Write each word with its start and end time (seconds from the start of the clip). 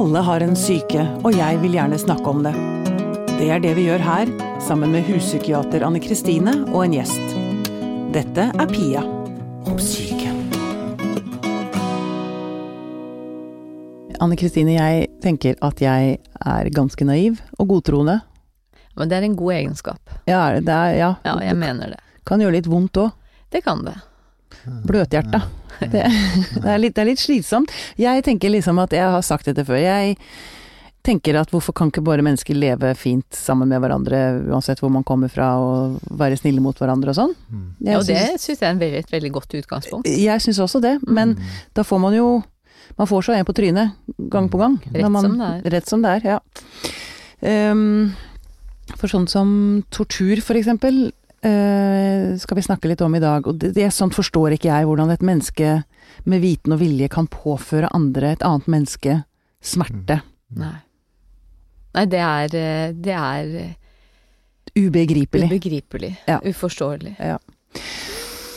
Alle 0.00 0.18
har 0.18 0.40
en 0.40 0.54
syke, 0.56 1.02
og 1.28 1.34
jeg 1.36 1.58
vil 1.60 1.74
gjerne 1.76 1.98
snakke 2.00 2.30
om 2.30 2.38
det. 2.40 2.54
Det 3.34 3.50
er 3.52 3.60
det 3.60 3.74
vi 3.76 3.82
gjør 3.84 4.00
her, 4.00 4.30
sammen 4.64 4.94
med 4.94 5.04
huspsykiater 5.04 5.84
Anne 5.84 6.00
Kristine 6.00 6.54
og 6.70 6.86
en 6.86 6.94
gjest. 6.96 7.34
Dette 8.14 8.46
er 8.48 8.72
Pia 8.72 9.02
om 9.68 9.76
syke. 9.76 10.32
Anne 14.24 14.40
Kristine, 14.40 14.78
jeg 14.78 15.12
tenker 15.20 15.60
at 15.68 15.84
jeg 15.84 16.16
er 16.16 16.72
ganske 16.72 17.04
naiv 17.04 17.44
og 17.60 17.68
godtroende. 17.76 18.22
Men 18.96 19.12
det 19.12 19.20
er 19.20 19.28
en 19.28 19.36
god 19.36 19.58
egenskap. 19.58 20.18
Ja, 20.24 20.46
det 20.64 20.80
er, 20.80 20.96
ja. 20.96 21.14
Ja, 21.28 21.36
jeg 21.44 21.60
mener 21.60 21.92
det. 21.92 22.00
Kan 22.24 22.40
gjøre 22.40 22.56
litt 22.56 22.72
vondt 22.72 23.04
òg. 23.04 23.12
Det 23.52 23.66
kan 23.68 23.84
det. 23.84 23.98
Bløthjerta. 24.88 25.44
Det, 25.80 26.04
det, 26.54 26.64
er 26.68 26.78
litt, 26.82 26.94
det 26.96 27.02
er 27.04 27.08
litt 27.12 27.22
slitsomt. 27.22 27.70
Jeg 28.00 28.24
tenker 28.26 28.52
liksom 28.52 28.78
at 28.82 28.92
jeg 28.96 29.06
har 29.14 29.22
sagt 29.26 29.46
dette 29.48 29.64
før. 29.64 29.78
Jeg 29.80 30.16
tenker 31.06 31.38
at 31.40 31.48
hvorfor 31.52 31.72
kan 31.72 31.88
ikke 31.88 32.02
bare 32.04 32.20
mennesker 32.24 32.56
leve 32.58 32.90
fint 32.98 33.24
sammen 33.32 33.70
med 33.70 33.80
hverandre, 33.80 34.18
uansett 34.52 34.82
hvor 34.82 34.92
man 34.92 35.04
kommer 35.08 35.32
fra, 35.32 35.54
og 35.56 35.96
være 36.20 36.36
snille 36.36 36.60
mot 36.60 36.76
hverandre 36.76 37.14
og 37.14 37.16
sånn? 37.16 37.34
Jeg 37.80 37.94
Ja, 37.94 37.98
og 38.02 38.06
det 38.06 38.18
syns- 38.36 38.60
jeg 38.60 38.68
er 38.68 38.80
veldig, 38.82 38.98
et 39.04 39.12
veldig 39.14 39.32
godt 39.32 39.56
utgangspunkt. 39.62 40.10
Jeg 40.12 40.44
syns 40.44 40.60
også 40.60 40.82
det, 40.84 40.98
men 41.08 41.38
da 41.74 41.82
får 41.86 42.00
man 42.00 42.16
jo 42.18 42.30
Man 42.98 43.06
får 43.06 43.22
så 43.22 43.32
en 43.38 43.44
på 43.46 43.54
trynet 43.54 43.92
gang 44.28 44.48
på 44.50 44.58
gang. 44.58 44.74
Rett 44.92 45.04
når 45.04 45.10
man, 45.14 45.22
som 45.22 45.38
det 45.38 45.46
er. 45.46 45.70
Rett 45.70 45.88
som 45.88 46.02
det 46.02 46.10
er, 46.10 46.24
ja. 46.26 47.70
Um, 47.72 48.12
for 48.98 49.08
sånn 49.08 49.28
som 49.30 49.52
tortur, 49.94 50.42
for 50.44 50.58
eksempel, 50.58 51.12
skal 51.40 52.56
vi 52.58 52.62
snakke 52.62 52.88
litt 52.90 53.00
om 53.00 53.14
i 53.16 53.20
dag. 53.22 53.46
Og 53.48 53.56
det, 53.56 53.70
det 53.76 53.86
Sånt 53.96 54.12
forstår 54.14 54.58
ikke 54.58 54.68
jeg, 54.68 54.84
hvordan 54.88 55.10
et 55.14 55.22
menneske 55.24 55.78
med 56.28 56.42
viten 56.42 56.74
og 56.74 56.80
vilje 56.82 57.08
kan 57.08 57.28
påføre 57.32 57.88
andre, 57.96 58.34
et 58.36 58.44
annet 58.44 58.68
menneske, 58.68 59.22
smerte. 59.64 60.20
Nei. 60.60 60.74
Nei, 61.96 62.04
det 62.06 62.20
er, 62.22 62.54
eh, 62.54 62.92
det 62.94 63.14
er 63.16 63.54
eh, 63.64 63.72
Ubegripelig. 64.78 65.48
ubegripelig. 65.50 66.12
Ja. 66.28 66.38
Uforståelig. 66.44 67.16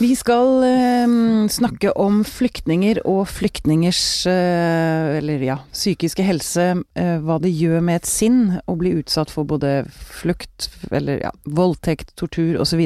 Vi 0.02 0.10
skal 0.18 0.64
eh, 0.66 1.12
snakke 1.54 1.92
om 2.02 2.24
flyktninger 2.26 2.98
og 3.06 3.28
flyktningers 3.30 4.26
eh, 4.26 5.18
eller 5.20 5.44
ja, 5.46 5.56
psykiske 5.70 6.24
helse. 6.26 6.64
eh, 6.98 7.14
hva 7.22 7.36
det 7.38 7.52
gjør 7.54 7.78
med 7.84 8.02
et 8.02 8.10
sinn 8.10 8.40
å 8.66 8.74
bli 8.80 8.96
utsatt 8.98 9.30
for 9.30 9.46
både 9.46 9.84
flukt, 9.94 10.66
eller 10.90 11.22
ja, 11.22 11.30
voldtekt, 11.46 12.10
tortur 12.18 12.58
osv. 12.58 12.82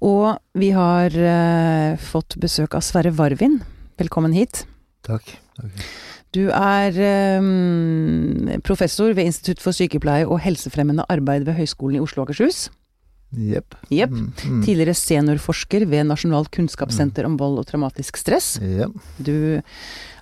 Og 0.00 0.38
vi 0.54 0.70
har 0.78 1.10
eh, 1.10 1.98
fått 1.98 2.38
besøk 2.38 2.78
av 2.78 2.86
Sverre 2.86 3.10
Varvin. 3.10 3.58
Velkommen 3.98 4.36
hit. 4.36 4.62
Takk. 5.02 5.34
Okay. 5.58 5.88
Du 6.30 6.44
er 6.54 6.94
eh, 7.02 8.60
professor 8.62 9.10
ved 9.18 9.26
Institutt 9.26 9.58
for 9.58 9.74
sykepleie 9.74 10.28
og 10.28 10.38
helsefremmende 10.46 11.08
arbeid 11.10 11.50
ved 11.50 11.58
Høgskolen 11.58 11.98
i 11.98 12.04
Oslo 12.06 12.22
og 12.22 12.30
Akershus. 12.30 12.68
Jepp. 13.30 13.76
Yep. 13.94 14.10
Mm, 14.10 14.30
mm. 14.34 14.62
Tidligere 14.66 14.94
seniorforsker 14.98 15.84
ved 15.86 16.08
Nasjonalt 16.08 16.50
kunnskapssenter 16.54 17.28
om 17.28 17.36
vold 17.38 17.60
og 17.62 17.68
traumatisk 17.68 18.18
stress. 18.18 18.56
Yep. 18.58 18.96
Du 19.22 19.36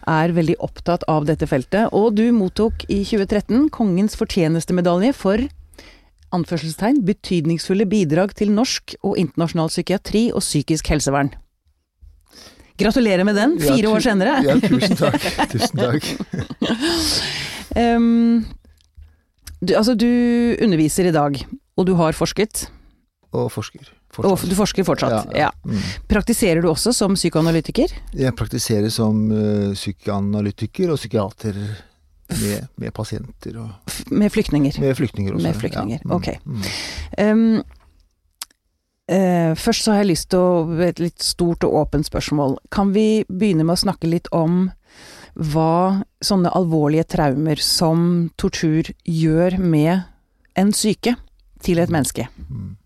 er 0.09 0.35
veldig 0.37 0.59
opptatt 0.65 1.07
av 1.09 1.25
dette 1.29 1.49
feltet, 1.49 1.89
og 1.97 2.15
du 2.17 2.27
mottok 2.37 2.85
i 2.89 3.01
2013 3.09 3.69
Kongens 3.73 4.17
fortjenestemedalje 4.21 5.15
for 5.17 5.49
anførselstegn 6.37 7.01
betydningsfulle 7.09 7.89
bidrag 7.89 8.35
til 8.37 8.53
norsk 8.53 8.99
og 9.01 9.17
internasjonal 9.21 9.73
psykiatri 9.73 10.29
og 10.35 10.45
psykisk 10.45 10.93
helsevern. 10.93 11.33
Gratulerer 12.79 13.25
med 13.27 13.35
den, 13.35 13.57
fire 13.59 13.89
ja, 13.89 13.91
år 13.91 14.05
senere. 14.05 14.37
Ja, 14.47 14.55
tusen 14.63 14.99
takk. 15.01 15.25
Tusen 15.55 15.81
takk. 15.81 16.05
um, 17.75 18.45
du, 19.59 19.73
altså, 19.75 19.97
du 19.99 20.07
underviser 20.63 21.09
i 21.09 21.15
dag, 21.15 21.41
og 21.75 21.89
du 21.89 21.97
har 21.99 22.15
forsket. 22.15 22.69
Og 23.37 23.51
forsker. 23.53 23.91
Og 24.25 24.41
du 24.49 24.55
forsker 24.57 24.87
fortsatt. 24.89 25.35
Ja. 25.37 25.51
Mm. 25.69 25.83
Praktiserer 26.09 26.63
du 26.65 26.71
også 26.71 26.95
som 26.97 27.13
psykoanalytiker? 27.15 27.93
Jeg 28.17 28.35
praktiserer 28.39 28.89
som 28.91 29.27
uh, 29.31 29.75
psykoanalytiker 29.77 30.89
og 30.95 30.97
psykiater 30.97 31.59
med, 32.33 32.69
med 32.81 32.95
pasienter 32.97 33.59
og 33.61 33.69
Med 34.11 34.33
flyktninger? 34.33 34.81
med 34.81 34.97
flyktninger 34.97 35.35
også. 35.35 35.45
Med 35.47 35.57
flyktninger, 35.61 36.01
Ja. 36.01 36.09
Mm, 36.09 36.17
ok. 36.17 36.29
Mm. 36.45 36.65
Um, 37.19 37.63
uh, 39.13 39.53
først 39.61 39.85
så 39.85 39.93
har 39.93 40.03
jeg 40.03 40.11
lyst 40.15 40.31
til 40.33 40.41
å 40.41 40.81
Et 40.89 40.99
litt 41.05 41.23
stort 41.23 41.65
og 41.65 41.75
åpent 41.85 42.09
spørsmål. 42.09 42.57
Kan 42.73 42.93
vi 42.97 43.25
begynne 43.29 43.65
med 43.65 43.77
å 43.77 43.85
snakke 43.85 44.09
litt 44.09 44.29
om 44.33 44.71
hva 45.37 46.03
sånne 46.25 46.51
alvorlige 46.57 47.05
traumer 47.13 47.61
som 47.63 48.31
tortur 48.41 48.89
gjør 49.05 49.59
med 49.61 50.03
en 50.57 50.73
syke 50.73 51.15
til 51.63 51.79
et 51.79 51.93
menneske? 51.93 52.27
Mm. 52.49 52.78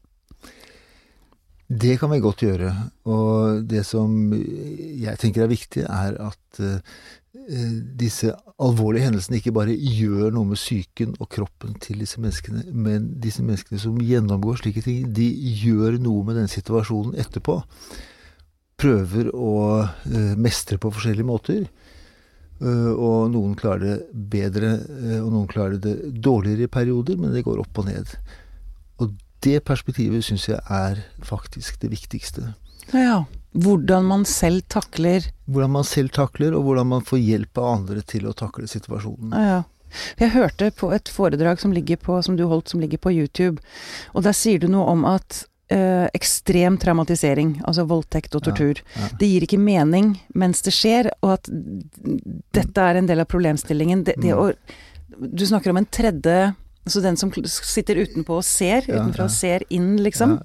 Det 1.73 1.95
kan 2.01 2.11
vi 2.13 2.21
godt 2.21 2.43
gjøre. 2.45 2.71
Og 3.09 3.63
det 3.69 3.85
som 3.89 4.33
jeg 4.35 5.17
tenker 5.21 5.45
er 5.45 5.53
viktig, 5.53 5.85
er 5.87 6.19
at 6.21 6.61
eh, 6.61 6.99
disse 7.99 8.33
alvorlige 8.61 9.07
hendelsene 9.07 9.39
ikke 9.39 9.55
bare 9.57 9.77
gjør 9.77 10.35
noe 10.35 10.51
med 10.51 10.61
psyken 10.61 11.15
og 11.17 11.31
kroppen 11.33 11.79
til 11.81 12.03
disse 12.03 12.21
menneskene, 12.21 12.67
men 12.77 13.09
disse 13.23 13.45
menneskene 13.47 13.81
som 13.81 13.97
gjennomgår 14.05 14.61
slike 14.61 14.85
ting, 14.85 15.09
de 15.17 15.31
gjør 15.63 15.97
noe 16.03 16.27
med 16.29 16.43
den 16.43 16.53
situasjonen 16.53 17.17
etterpå. 17.23 17.63
Prøver 18.83 19.33
å 19.33 19.57
eh, 19.81 20.37
mestre 20.37 20.77
på 20.83 20.93
forskjellige 20.93 21.31
måter. 21.31 21.65
Eh, 22.61 22.93
og 22.93 23.33
noen 23.33 23.57
klarer 23.57 23.87
det 23.87 23.99
bedre, 24.13 24.77
og 25.23 25.33
noen 25.33 25.49
klarer 25.49 25.81
det 25.81 25.97
dårligere 26.21 26.69
i 26.69 26.75
perioder, 26.81 27.17
men 27.17 27.33
det 27.33 27.47
går 27.49 27.65
opp 27.65 27.81
og 27.81 27.89
ned. 27.89 28.17
Og 29.01 29.15
det 29.43 29.61
perspektivet 29.69 30.25
syns 30.25 30.49
jeg 30.49 30.61
er 30.71 31.03
faktisk 31.27 31.81
det 31.83 31.91
viktigste. 31.93 32.55
Ja. 32.93 33.25
Hvordan 33.53 34.07
man 34.09 34.25
selv 34.25 34.63
takler 34.73 35.27
Hvordan 35.45 35.71
man 35.75 35.85
selv 35.85 36.09
takler, 36.17 36.55
og 36.57 36.65
hvordan 36.65 36.89
man 36.89 37.05
får 37.05 37.21
hjelp 37.21 37.59
av 37.61 37.67
andre 37.75 38.01
til 38.09 38.27
å 38.31 38.33
takle 38.37 38.65
situasjonen. 38.71 39.33
Ja. 39.37 39.63
Jeg 40.17 40.33
hørte 40.33 40.71
på 40.73 40.89
et 40.97 41.11
foredrag 41.13 41.61
som, 41.61 41.73
på, 41.77 42.23
som 42.25 42.37
du 42.39 42.47
holdt 42.49 42.73
som 42.73 42.81
ligger 42.81 42.97
på 42.99 43.13
YouTube, 43.13 43.61
og 44.17 44.25
der 44.25 44.33
sier 44.33 44.59
du 44.63 44.71
noe 44.73 44.87
om 44.89 45.05
at 45.05 45.43
eh, 45.69 46.07
ekstrem 46.17 46.79
traumatisering, 46.81 47.59
altså 47.69 47.85
voldtekt 47.91 48.33
og 48.35 48.41
Ja, 48.41 48.53
tortur, 48.55 48.81
ja. 48.97 49.11
det 49.21 49.29
gir 49.29 49.45
ikke 49.45 49.61
mening 49.61 50.15
mens 50.35 50.65
det 50.65 50.73
skjer, 50.73 51.11
og 51.21 51.35
at 51.37 51.53
dette 52.57 52.81
er 52.89 53.03
en 53.03 53.11
del 53.11 53.21
av 53.21 53.29
problemstillingen. 53.29 54.05
Det, 54.09 54.17
det 54.23 54.33
Mm. 54.33 54.41
å, 54.41 55.29
du 55.29 55.45
snakker 55.47 55.71
om 55.71 55.77
en 55.83 55.91
tredje 55.93 56.55
Altså 56.83 57.03
den 57.05 57.17
som 57.21 57.31
sitter 57.47 58.01
utenpå 58.03 58.41
og 58.41 58.45
ser, 58.47 58.83
utenfra 58.89 59.29
og 59.29 59.35
ser 59.35 59.63
inn, 59.71 59.95
liksom. 60.03 60.39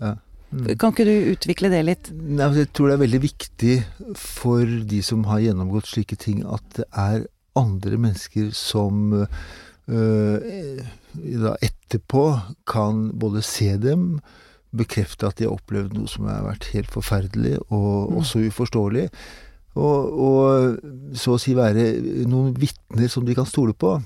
Mm. 0.53 0.68
Kan 0.80 0.94
ikke 0.94 1.06
du 1.08 1.31
utvikle 1.34 1.72
det 1.74 1.81
litt? 1.88 2.12
Nei, 2.14 2.48
jeg 2.56 2.70
tror 2.78 2.92
det 2.92 2.98
er 2.98 3.02
veldig 3.03 3.22
viktig 3.24 3.74
for 4.22 4.64
de 4.92 5.02
som 5.03 5.26
har 5.28 5.42
gjennomgått 5.44 5.90
slike 5.90 6.16
ting, 6.22 6.44
at 6.46 6.64
det 6.78 6.86
er 6.94 7.26
andre 7.58 7.97
mennesker 8.00 8.52
som 8.56 9.09
øh, 9.18 10.84
da 11.44 11.56
etterpå 11.66 12.24
kan 12.70 13.08
både 13.18 13.42
se 13.44 13.74
dem, 13.81 14.20
bekrefte 14.78 15.26
at 15.28 15.40
de 15.40 15.47
har 15.47 15.56
opplevd 15.58 15.96
noe 15.97 16.09
som 16.12 16.28
har 16.30 16.44
vært 16.46 16.70
helt 16.76 16.92
forferdelig 16.94 17.58
og 17.72 18.12
Mm. 18.12 18.18
også 18.22 18.44
uforståelig, 18.52 19.08
og, 19.76 20.20
og 20.20 21.16
så 21.18 21.34
å 21.36 21.40
si 21.42 21.53
være 21.58 22.26
noen 22.30 22.53
vitner 22.58 23.09
som 23.09 23.26
de 23.26 23.36
kan 23.38 23.46
stole 23.46 23.74
på. 23.74 23.97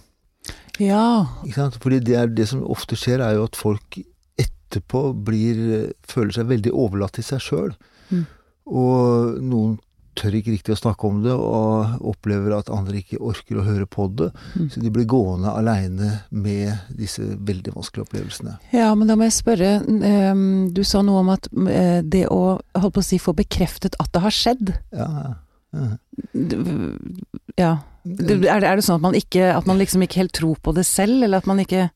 Ja. 0.82 1.06
Ikke 1.46 1.60
sant? 1.60 1.78
Fordi 1.84 2.02
det, 2.10 2.18
er, 2.18 2.32
det 2.34 2.48
som 2.50 2.64
ofte 2.66 2.98
skjer, 3.00 3.22
er 3.24 3.38
jo 3.38 3.46
at 3.50 3.60
folk 3.60 4.02
etterpå 4.42 5.06
blir, 5.28 5.62
føler 6.08 6.34
seg 6.36 6.50
veldig 6.52 6.74
overlatt 6.74 7.18
til 7.20 7.28
seg 7.28 7.46
sjøl. 7.46 7.72
Mm. 8.10 8.26
Og 8.72 9.40
noen 9.46 9.80
tør 10.20 10.34
ikke 10.36 10.52
riktig 10.52 10.74
å 10.76 10.80
snakke 10.80 11.08
om 11.08 11.22
det, 11.24 11.32
og 11.32 12.02
opplever 12.12 12.52
at 12.58 12.70
andre 12.74 13.00
ikke 13.00 13.20
orker 13.24 13.62
å 13.62 13.64
høre 13.64 13.86
på 13.88 14.10
det. 14.20 14.28
Mm. 14.60 14.66
Så 14.74 14.82
de 14.84 14.92
blir 14.94 15.08
gående 15.10 15.54
aleine 15.56 16.10
med 16.36 16.92
disse 17.00 17.24
veldig 17.24 17.72
vanskelige 17.78 18.10
opplevelsene. 18.10 18.58
Ja, 18.76 18.90
men 19.00 19.08
da 19.08 19.16
må 19.16 19.30
jeg 19.30 19.38
spørre. 19.38 19.72
ehm, 19.88 20.74
Du 20.76 20.84
sa 20.84 21.00
noe 21.02 21.24
om 21.24 21.32
at 21.32 21.48
eh, 21.64 22.02
det 22.04 22.26
å 22.28 22.60
holdt 22.60 22.98
på 22.98 23.04
å 23.04 23.08
si, 23.08 23.22
få 23.24 23.34
bekreftet 23.40 23.96
at 24.04 24.12
det 24.12 24.26
har 24.26 24.36
skjedd 24.36 24.74
Ja, 24.92 25.08
ja. 25.72 25.88
Ja. 27.60 27.78
Er, 28.06 28.38
det, 28.42 28.50
er 28.50 28.80
det 28.80 28.86
sånn 28.86 28.98
at 28.98 29.04
man 29.04 29.14
ikke 29.14 29.52
At 29.54 29.68
man 29.70 29.78
liksom 29.78 30.02
ikke 30.02 30.24
helt 30.24 30.34
tror 30.34 30.56
på 30.66 30.72
det 30.74 30.88
selv, 30.90 31.20
eller 31.22 31.38
at 31.38 31.50
man 31.50 31.60
ikke 31.62 31.92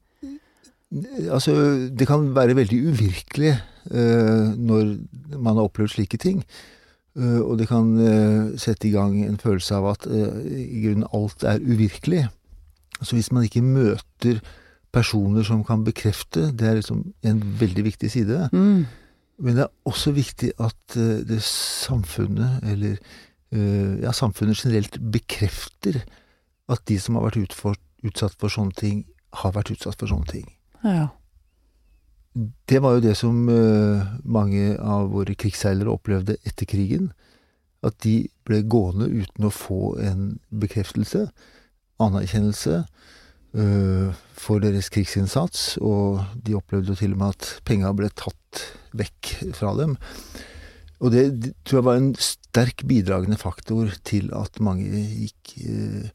Altså, 1.33 1.55
det 1.97 2.05
kan 2.07 2.29
være 2.35 2.55
veldig 2.55 2.77
uvirkelig 2.91 3.55
uh, 3.91 4.53
når 4.55 4.93
man 5.33 5.57
har 5.57 5.65
opplevd 5.65 5.95
slike 5.95 6.19
ting. 6.21 6.43
Uh, 7.17 7.41
og 7.41 7.57
det 7.59 7.67
kan 7.67 7.89
uh, 7.97 8.53
sette 8.61 8.87
i 8.87 8.93
gang 8.93 9.17
en 9.25 9.39
følelse 9.41 9.75
av 9.75 9.89
at 9.95 10.05
i 10.07 10.85
grunnen 10.85 11.07
alt 11.09 11.43
er 11.43 11.59
uvirkelig. 11.59 12.27
Så 13.01 13.17
hvis 13.17 13.31
man 13.35 13.43
ikke 13.43 13.65
møter 13.65 14.39
personer 14.95 15.43
som 15.43 15.65
kan 15.67 15.83
bekrefte, 15.83 16.51
det 16.55 16.69
er 16.69 16.79
liksom 16.79 17.01
en 17.27 17.43
veldig 17.59 17.83
viktig 17.89 18.11
side. 18.13 18.47
mm, 18.53 18.85
Men 19.43 19.55
det 19.57 19.65
er 19.65 19.89
også 19.89 20.13
viktig 20.15 20.53
at 20.63 20.95
det 20.95 21.41
samfunnet, 21.43 22.61
eller 22.63 23.01
ja, 23.55 24.13
samfunnet 24.15 24.59
generelt 24.59 24.97
bekrefter 25.13 26.01
at 26.71 26.81
de 26.89 26.97
som 27.01 27.17
har 27.17 27.27
vært 27.27 27.43
utfor, 27.45 27.77
utsatt 28.05 28.35
for 28.41 28.53
sånne 28.53 28.75
ting, 28.77 29.03
har 29.35 29.53
vært 29.55 29.73
utsatt 29.75 29.99
for 29.99 30.11
sånne 30.11 30.31
ting. 30.31 30.47
Ja. 30.85 31.09
Det 32.67 32.81
var 32.83 32.97
jo 32.97 33.03
det 33.05 33.15
som 33.15 33.45
eh, 33.47 34.15
mange 34.27 34.73
av 34.81 35.11
våre 35.13 35.37
krigsseilere 35.39 35.93
opplevde 35.93 36.35
etter 36.43 36.67
krigen. 36.67 37.11
At 37.85 37.99
de 38.03 38.25
ble 38.47 38.63
gående 38.67 39.07
uten 39.07 39.47
å 39.47 39.53
få 39.53 39.95
en 40.03 40.33
bekreftelse, 40.49 41.27
anerkjennelse, 42.03 42.81
eh, 43.55 44.23
for 44.35 44.63
deres 44.63 44.91
krigsinnsats. 44.91 45.77
Og 45.79 46.25
de 46.43 46.57
opplevde 46.59 46.91
jo 46.91 46.99
til 46.99 47.15
og 47.15 47.21
med 47.21 47.37
at 47.37 47.53
penga 47.67 47.93
ble 47.95 48.11
tatt 48.11 48.65
vekk 48.97 49.31
fra 49.55 49.71
dem. 49.79 49.95
Og 51.01 51.11
det, 51.11 51.53
tror 51.65 51.79
jeg 51.81 51.85
var 51.89 51.97
en 51.99 52.13
sterk 52.15 52.85
bidragende 52.87 53.37
faktor 53.37 53.91
til 54.07 54.29
at 54.33 54.59
mange 54.63 54.87
gikk 55.25 55.55
eh, 55.65 56.09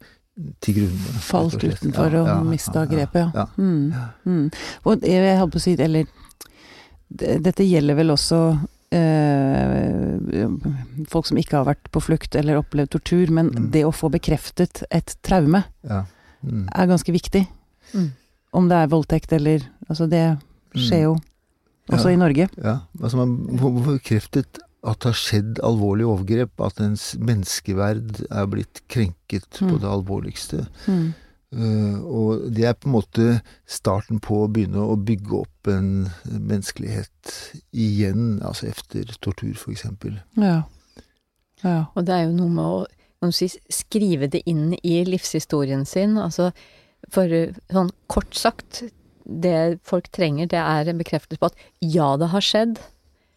til 0.63 0.73
grunne. 0.79 1.19
Falt 1.21 1.53
og 1.59 1.63
utenfor 1.69 2.11
Ja, 2.15 2.21
og 2.23 2.27
ja, 2.31 2.37
mista 2.47 2.83
ja, 2.85 2.89
grepet, 2.89 3.35
ja. 3.35 3.45
ja. 3.45 3.45
Mm. 3.57 3.93
Mm. 4.25 4.51
Og 4.89 5.01
jeg 5.05 5.37
holdt 5.37 5.53
på 5.53 5.61
å 5.61 5.65
si, 5.67 5.75
eller 5.77 6.05
Dette 7.11 7.65
gjelder 7.67 7.97
vel 7.99 8.13
også 8.13 8.37
eh, 8.95 10.47
folk 11.11 11.27
som 11.27 11.37
ikke 11.41 11.57
har 11.59 11.67
vært 11.67 11.89
på 11.91 11.99
flukt 12.03 12.37
eller 12.39 12.61
opplevd 12.61 12.93
tortur, 12.95 13.31
men 13.35 13.49
Mm. 13.51 13.71
det 13.71 13.83
å 13.85 13.91
få 13.91 14.09
bekreftet 14.09 14.83
et 14.89 15.15
traume 15.21 15.63
Ja. 15.83 16.05
Mm. 16.43 16.67
er 16.73 16.87
ganske 16.87 17.11
viktig. 17.11 17.47
Mm. 17.93 18.11
Om 18.53 18.67
det 18.69 18.77
er 18.77 18.87
voldtekt 18.87 19.33
eller 19.33 19.59
Altså, 19.89 20.07
det 20.09 20.39
skjer 20.73 21.01
jo 21.03 21.17
også 21.91 22.07
Ja. 22.07 22.13
i 22.13 22.15
Norge. 22.15 22.47
Ja, 22.63 22.79
altså 23.01 23.17
man 23.17 23.59
får 23.59 23.99
bekreftet 23.99 24.59
at 24.83 24.99
det 25.03 25.11
har 25.11 25.17
skjedd 25.19 25.59
alvorlige 25.63 26.09
overgrep, 26.09 26.61
at 26.65 26.79
ens 26.81 27.11
menneskeverd 27.21 28.23
er 28.31 28.47
blitt 28.49 28.81
krenket 28.89 29.45
på 29.59 29.75
Mm. 29.75 29.79
det 29.83 29.89
alvorligste. 29.89 30.65
Mm. 30.87 31.13
Eh, 31.53 31.99
og 32.01 32.53
det 32.55 32.63
er 32.65 32.73
på 32.73 32.87
en 32.87 32.95
måte 32.95 33.41
starten 33.67 34.19
på 34.19 34.45
å 34.45 34.49
begynne 34.51 34.81
å 34.81 34.95
bygge 34.95 35.41
opp 35.41 35.67
en 35.67 36.09
menneskelighet 36.25 37.33
igjen, 37.73 38.41
altså 38.41 38.67
efter 38.71 39.03
tortur, 39.21 39.53
for 39.55 39.71
eksempel. 39.71 40.21
Ja. 40.35 40.63
Ja. 41.63 41.85
Og 41.95 42.05
det 42.05 42.15
er 42.15 42.23
jo 42.25 42.37
noe 42.37 42.49
med 42.49 42.65
å 42.65 42.85
kan 43.21 43.29
du 43.29 43.35
si, 43.37 43.51
skrive 43.69 44.25
det 44.33 44.41
inn 44.49 44.71
i 44.81 45.03
livshistorien 45.05 45.85
sin. 45.85 46.15
Altså, 46.17 46.47
for 47.13 47.29
sånn 47.69 47.91
kort 48.09 48.33
sagt, 48.33 48.81
det 49.25 49.79
folk 49.85 50.09
trenger, 50.09 50.47
det 50.49 50.57
er 50.57 50.89
en 50.89 50.97
bekreftelse 50.97 51.37
på 51.37 51.51
at 51.51 51.59
ja, 51.85 52.15
det 52.17 52.31
har 52.33 52.41
skjedd, 52.41 52.79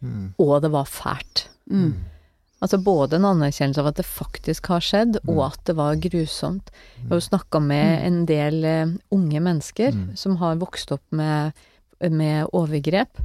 Mm. 0.04 0.34
og 0.38 0.60
det 0.62 0.70
var 0.74 0.84
fælt. 0.84 1.46
Mm. 1.70 1.94
Altså 2.62 2.78
både 2.84 3.16
en 3.18 3.24
anerkjennelse 3.28 3.80
av 3.82 3.86
at 3.90 3.96
det 3.98 4.06
faktisk 4.06 4.66
har 4.72 4.80
skjedd, 4.84 5.16
og 5.26 5.34
Mm. 5.36 5.44
at 5.46 5.64
det 5.64 5.74
var 5.76 5.96
grusomt. 5.96 6.70
Jeg 6.96 7.08
har 7.08 7.16
jo 7.20 7.28
snakka 7.28 7.60
med 7.60 8.04
en 8.06 8.26
del 8.26 8.64
eh, 8.64 8.86
unge 9.12 9.40
mennesker 9.40 9.92
Mm. 9.92 10.16
som 10.16 10.36
har 10.36 10.56
vokst 10.56 10.92
opp 10.92 11.02
med, 11.10 11.52
med 12.00 12.46
overgrep, 12.52 13.20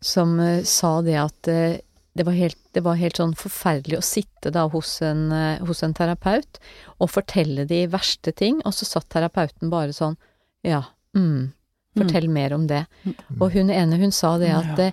som 0.00 0.38
eh, 0.40 0.62
sa 0.64 1.00
det 1.02 1.16
at 1.16 1.48
eh, 1.48 1.78
det 2.16 2.24
var, 2.26 2.32
helt, 2.32 2.58
det 2.72 2.82
var 2.84 2.94
helt 2.94 3.16
sånn 3.16 3.34
forferdelig 3.34 3.98
å 3.98 4.04
sitte 4.06 4.50
da 4.52 4.68
hos 4.68 5.00
en, 5.02 5.32
hos 5.66 5.82
en 5.82 5.94
terapeut 5.94 6.60
og 7.00 7.10
fortelle 7.10 7.64
de 7.66 7.86
verste 7.90 8.30
ting, 8.32 8.60
og 8.64 8.72
så 8.72 8.84
satt 8.86 9.08
terapeuten 9.10 9.68
bare 9.70 9.90
sånn 9.92 10.16
Ja, 10.62 10.84
mm, 11.16 11.52
fortell 11.96 12.28
mer 12.30 12.52
om 12.54 12.66
det. 12.68 12.86
Mm. 13.04 13.14
Og 13.40 13.50
hun 13.52 13.68
ene, 13.70 13.98
hun 13.98 14.12
sa 14.12 14.38
det 14.38 14.52
at 14.54 14.78
Ja. 14.78 14.90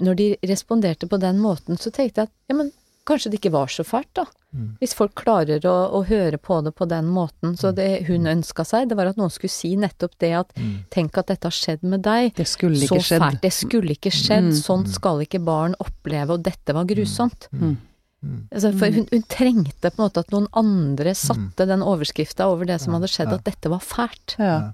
Når 0.00 0.14
de 0.16 0.26
responderte 0.50 1.08
på 1.08 1.18
den 1.20 1.38
måten, 1.40 1.76
så 1.78 1.90
tenkte 1.90 2.22
jeg 2.22 2.28
at 2.28 2.32
ja, 2.48 2.54
men 2.56 2.72
kanskje 3.08 3.30
det 3.32 3.38
ikke 3.40 3.52
var 3.54 3.70
så 3.72 3.84
fælt, 3.88 4.10
da. 4.18 4.24
Mm. 4.52 4.76
Hvis 4.80 4.92
folk 4.96 5.14
klarer 5.16 5.64
å, 5.68 5.74
å 5.96 6.02
høre 6.08 6.36
på 6.40 6.58
det 6.64 6.74
på 6.76 6.84
den 6.88 7.06
måten. 7.12 7.54
Så 7.56 7.70
det 7.76 8.04
hun 8.08 8.26
ønska 8.28 8.64
seg, 8.68 8.88
det 8.90 8.96
var 8.96 9.08
at 9.08 9.16
noen 9.16 9.32
skulle 9.32 9.52
si 9.52 9.70
nettopp 9.80 10.12
det 10.20 10.32
at 10.36 10.52
Mm. 10.58 10.84
tenk 10.90 11.16
at 11.18 11.26
dette 11.32 11.44
har 11.48 11.56
skjedd 11.56 11.82
med 11.88 12.02
deg. 12.02 12.34
Det 12.36 12.46
skulle 12.46 12.76
Så 12.76 12.96
ikke 12.96 13.04
skjedd. 13.08 13.20
fælt. 13.24 13.40
Det 13.40 13.52
skulle 13.52 13.90
ikke 13.96 14.12
skjedd. 14.12 14.50
Mm. 14.52 14.56
Sånt 14.60 14.88
skal 14.92 15.20
ikke 15.24 15.40
barn 15.44 15.74
oppleve, 15.80 16.30
og 16.36 16.42
dette 16.42 16.74
var 16.76 16.84
grusomt. 16.84 17.48
Mm. 17.52 17.76
Mm. 18.24 18.48
Altså, 18.52 18.72
for 18.78 18.90
hun, 18.90 19.06
hun 19.12 19.22
trengte 19.30 19.90
på 19.92 20.00
en 20.02 20.04
måte 20.08 20.18
at 20.24 20.30
noen 20.34 20.48
andre 20.52 21.14
satte 21.14 21.66
den 21.68 21.80
overskrifta 21.86 22.48
over 22.50 22.64
det 22.66 22.80
som 22.80 22.92
Ja, 22.92 22.98
hadde 22.98 23.08
skjedd, 23.12 23.30
ja. 23.30 23.34
at 23.40 23.44
dette 23.44 23.70
var 23.70 23.80
fælt. 23.80 24.36
Ja. 24.38 24.72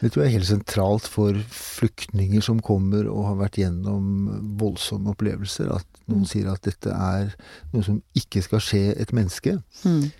Det 0.00 0.12
tror 0.12 0.22
jeg 0.22 0.30
er 0.30 0.38
helt 0.38 0.48
sentralt 0.48 1.06
for 1.08 1.36
flyktninger 1.52 2.40
som 2.44 2.60
kommer 2.64 3.08
og 3.10 3.26
har 3.26 3.36
vært 3.42 3.58
gjennom 3.60 4.56
voldsomme 4.60 5.12
opplevelser, 5.12 5.68
at 5.74 5.86
noen 6.08 6.24
Mm. 6.24 6.30
sier 6.30 6.48
at 6.52 6.62
dette 6.64 6.90
er 6.90 7.34
noe 7.72 7.82
som 7.84 8.02
ikke 8.16 8.42
skal 8.42 8.60
skje 8.64 8.94
et 8.96 9.12
menneske. 9.12 9.58
Mm. 9.84 10.10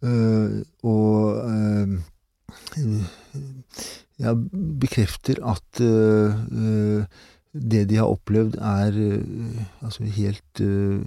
Uh, 0.00 0.62
og 0.86 1.36
uh, 1.44 1.98
ja, 4.20 4.34
bekrefter 4.80 5.40
at 5.46 5.80
uh, 5.80 6.30
eh, 6.30 7.04
det 7.52 7.88
de 7.90 7.96
har 7.98 8.10
opplevd 8.10 8.58
er 8.62 8.94
eh, 8.94 9.62
altså 9.82 10.04
helt 10.04 10.60
uh, 10.60 11.02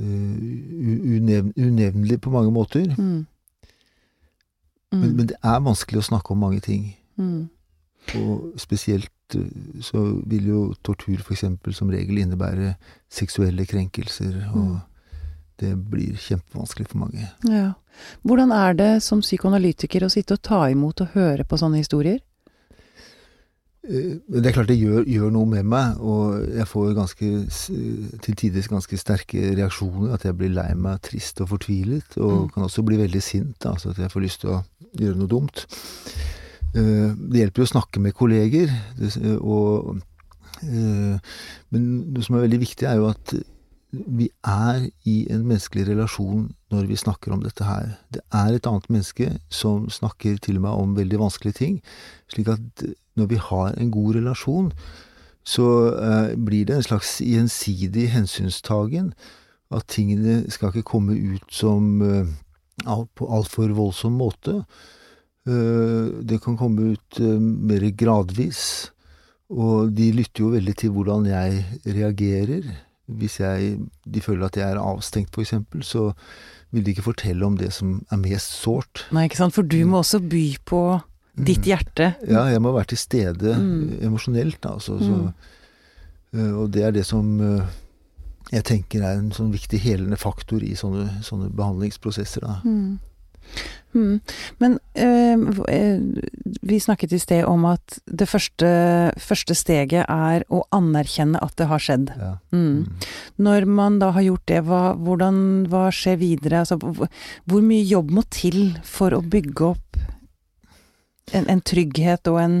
unev 0.00 1.52
unevnelig 1.56 2.20
på 2.20 2.30
mange 2.30 2.52
måter. 2.52 2.94
Mm. 2.98 3.26
Men, 4.92 5.10
Mm. 5.10 5.16
men 5.16 5.26
det 5.28 5.36
er 5.44 5.60
vanskelig 5.62 6.00
å 6.00 6.08
snakke 6.08 6.32
om 6.34 6.40
mange 6.42 6.60
ting. 6.60 6.96
Mm. 7.20 7.48
Og 8.16 8.54
spesielt 8.58 9.36
eh, 9.36 9.80
så 9.84 10.00
vil 10.26 10.46
jo 10.48 10.60
tortur 10.82 11.20
f.eks. 11.20 11.44
som 11.76 11.90
regel 11.92 12.18
innebære 12.24 12.74
seksuelle 13.12 13.66
krenkelser, 13.68 14.40
og 14.54 14.64
Mm. 14.64 14.80
det 15.60 15.74
blir 15.90 16.16
kjempevanskelig 16.16 16.88
for 16.88 16.98
mange. 17.04 17.28
Ja. 17.44 17.74
Hvordan 18.24 18.50
er 18.56 18.72
det 18.74 19.02
som 19.04 19.20
psykoanalytiker 19.20 20.06
å 20.06 20.10
sitte 20.10 20.32
og 20.38 20.42
ta 20.42 20.62
imot 20.72 21.02
og 21.04 21.08
høre 21.14 21.44
på 21.44 21.58
sånne 21.60 21.76
historier? 21.82 22.20
Eh, 23.84 24.16
det 24.28 24.46
er 24.46 24.52
klart 24.52 24.68
det 24.68 24.78
gjør, 24.80 25.04
gjør 25.08 25.30
noe 25.32 25.46
med 25.48 25.64
meg, 25.68 26.00
og 26.00 26.48
jeg 26.52 26.66
får 26.68 26.90
ganske, 26.96 27.28
til 28.24 28.34
tider 28.36 28.66
ganske 28.68 28.98
sterke 29.00 29.54
reaksjoner. 29.56 30.14
At 30.14 30.24
jeg 30.28 30.36
blir 30.36 30.52
lei 30.52 30.74
meg, 30.74 31.00
trist 31.02 31.40
og 31.40 31.48
fortvilet, 31.54 32.16
og 32.18 32.32
Mm. 32.46 32.50
kan 32.54 32.62
også 32.64 32.84
bli 32.84 32.96
veldig 32.96 33.22
sint. 33.22 33.66
Altså 33.66 33.90
at 33.90 33.96
jeg 33.98 34.10
får 34.10 34.20
lyst 34.22 34.40
til 34.40 34.50
å 34.50 34.64
gjøre 34.96 35.16
noe 35.16 35.28
dumt. 35.28 35.66
Eh, 36.74 37.10
Det 37.30 37.40
hjelper 37.40 37.62
jo 37.62 37.68
å 37.68 37.74
snakke 37.74 38.00
med 38.00 38.14
kolleger, 38.14 38.70
og, 39.40 39.98
eh, 40.62 41.18
men 41.70 42.12
noe 42.12 42.22
som 42.22 42.36
er 42.36 42.46
veldig 42.46 42.60
viktig, 42.60 42.86
er 42.86 43.00
jo 43.00 43.08
at 43.10 43.34
vi 43.92 44.28
er 44.46 44.88
i 45.04 45.26
en 45.34 45.42
menneskelig 45.48 45.88
relasjon 45.88 46.52
når 46.70 46.86
vi 46.86 46.98
snakker 47.00 47.32
om 47.34 47.42
dette 47.42 47.64
her. 47.66 47.98
Det 48.12 48.22
er 48.32 48.54
et 48.54 48.66
annet 48.66 48.86
menneske 48.88 49.40
som 49.50 49.88
snakker 49.90 50.38
til 50.38 50.60
med 50.60 50.70
om 50.70 50.94
veldig 50.94 51.18
vanskelige 51.18 51.58
ting. 51.58 51.80
Slik 52.30 52.48
at 52.48 52.84
når 53.18 53.26
vi 53.32 53.36
har 53.36 53.74
en 53.74 53.90
god 53.90 54.14
relasjon, 54.20 54.70
så 55.42 55.66
eh, 55.96 56.36
blir 56.36 56.66
det 56.66 56.76
en 56.76 56.86
slags 56.86 57.18
gjensidig 57.18 58.10
hensynstagen. 58.14 59.12
At 59.70 59.88
tingene 59.88 60.44
skal 60.50 60.70
ikke 60.70 60.86
komme 60.86 61.16
ut 61.16 61.50
som 61.50 62.02
eh, 62.02 62.30
alt, 62.86 63.10
på 63.18 63.26
altfor 63.26 63.74
voldsom 63.74 64.18
måte. 64.20 64.60
Eh, 65.48 66.20
det 66.26 66.40
kan 66.44 66.56
komme 66.60 66.92
ut 66.94 67.20
eh, 67.20 67.38
mer 67.40 67.86
gradvis. 67.96 68.90
Og 69.50 69.90
de 69.96 70.10
lytter 70.14 70.44
jo 70.44 70.52
veldig 70.54 70.76
til 70.78 70.92
hvordan 70.94 71.26
jeg 71.26 71.64
reagerer. 71.86 72.68
Hvis 73.10 73.40
jeg, 73.40 73.78
de 74.06 74.20
føler 74.22 74.46
at 74.46 74.56
jeg 74.60 74.70
er 74.70 74.78
avstengt, 74.78 75.34
eksempel, 75.42 75.82
så 75.82 76.12
vil 76.70 76.84
de 76.86 76.92
ikke 76.94 77.02
fortelle 77.08 77.42
om 77.46 77.56
det 77.58 77.72
som 77.74 77.96
er 78.12 78.20
mest 78.22 78.52
sårt. 78.62 79.06
Nei, 79.10 79.24
ikke 79.26 79.40
sant? 79.40 79.56
For 79.56 79.66
du 79.66 79.80
må 79.90 80.04
også 80.04 80.20
by 80.22 80.44
på 80.70 80.82
ditt 81.40 81.66
hjerte. 81.66 82.12
Ja, 82.30 82.44
jeg 82.52 82.62
må 82.62 82.70
være 82.76 82.92
til 82.92 82.98
stede 83.00 83.56
Mm. 83.58 83.98
emosjonelt, 84.06 84.62
altså. 84.66 84.98
Så, 85.02 85.16
Mm. 85.18 85.32
eh, 86.38 86.52
og 86.60 86.70
det 86.70 86.84
er 86.84 86.92
det 86.92 87.06
som 87.06 87.40
jeg 88.52 88.64
tenker 88.64 89.02
er 89.02 89.18
en 89.18 89.30
sånn 89.32 89.50
viktig 89.52 89.80
helende 89.80 90.16
faktor 90.16 90.62
i 90.62 90.74
sånne, 90.74 91.22
sånne 91.22 91.50
behandlingsprosesser. 91.50 92.40
Da. 92.40 92.60
Mm. 93.50 93.80
Mm. 93.92 94.20
Men 94.62 94.78
eh, 94.94 95.34
eh, 95.74 95.98
vi 96.62 96.80
snakket 96.80 97.12
i 97.12 97.18
sted 97.18 97.44
om 97.44 97.64
at 97.66 97.96
det 98.06 98.28
første, 98.30 98.68
første 99.18 99.56
steget 99.58 100.06
er 100.06 100.44
å 100.48 100.62
anerkjenne 100.76 101.40
at 101.42 101.56
det 101.58 101.66
har 101.70 101.82
skjedd. 101.82 102.12
Ja. 102.14 102.32
Mm. 102.54 102.60
Mm. 102.60 103.06
Når 103.42 103.66
man 103.66 103.98
da 104.02 104.12
har 104.14 104.26
gjort 104.28 104.46
det, 104.46 104.60
hva, 104.68 104.82
hvordan, 104.94 105.40
hva 105.72 105.88
skjer 105.94 106.20
videre? 106.22 106.62
Altså, 106.62 106.78
hvor, 106.78 107.62
mye 107.66 107.82
jobb 107.82 108.12
må 108.14 108.22
til 108.30 108.76
for 108.86 109.16
å 109.16 109.22
bygge 109.26 109.72
opp 109.72 109.98
en, 111.34 111.46
en 111.50 111.62
trygghet 111.62 112.30
og 112.30 112.44
en, 112.44 112.60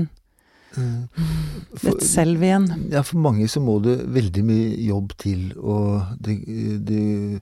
Eh, 0.78 1.18
for- 1.74 1.96
et 1.96 2.04
selv 2.06 2.44
igjen? 2.46 2.68
Ja, 2.92 3.00
for 3.02 3.18
mange 3.18 3.48
så 3.50 3.58
må 3.58 3.80
det 3.82 3.96
veldig 4.06 4.44
mye 4.46 4.76
jobb 4.86 5.16
til, 5.18 5.48
og 5.58 6.12
det, 6.22 6.36
det 6.86 7.00
øh, 7.02 7.40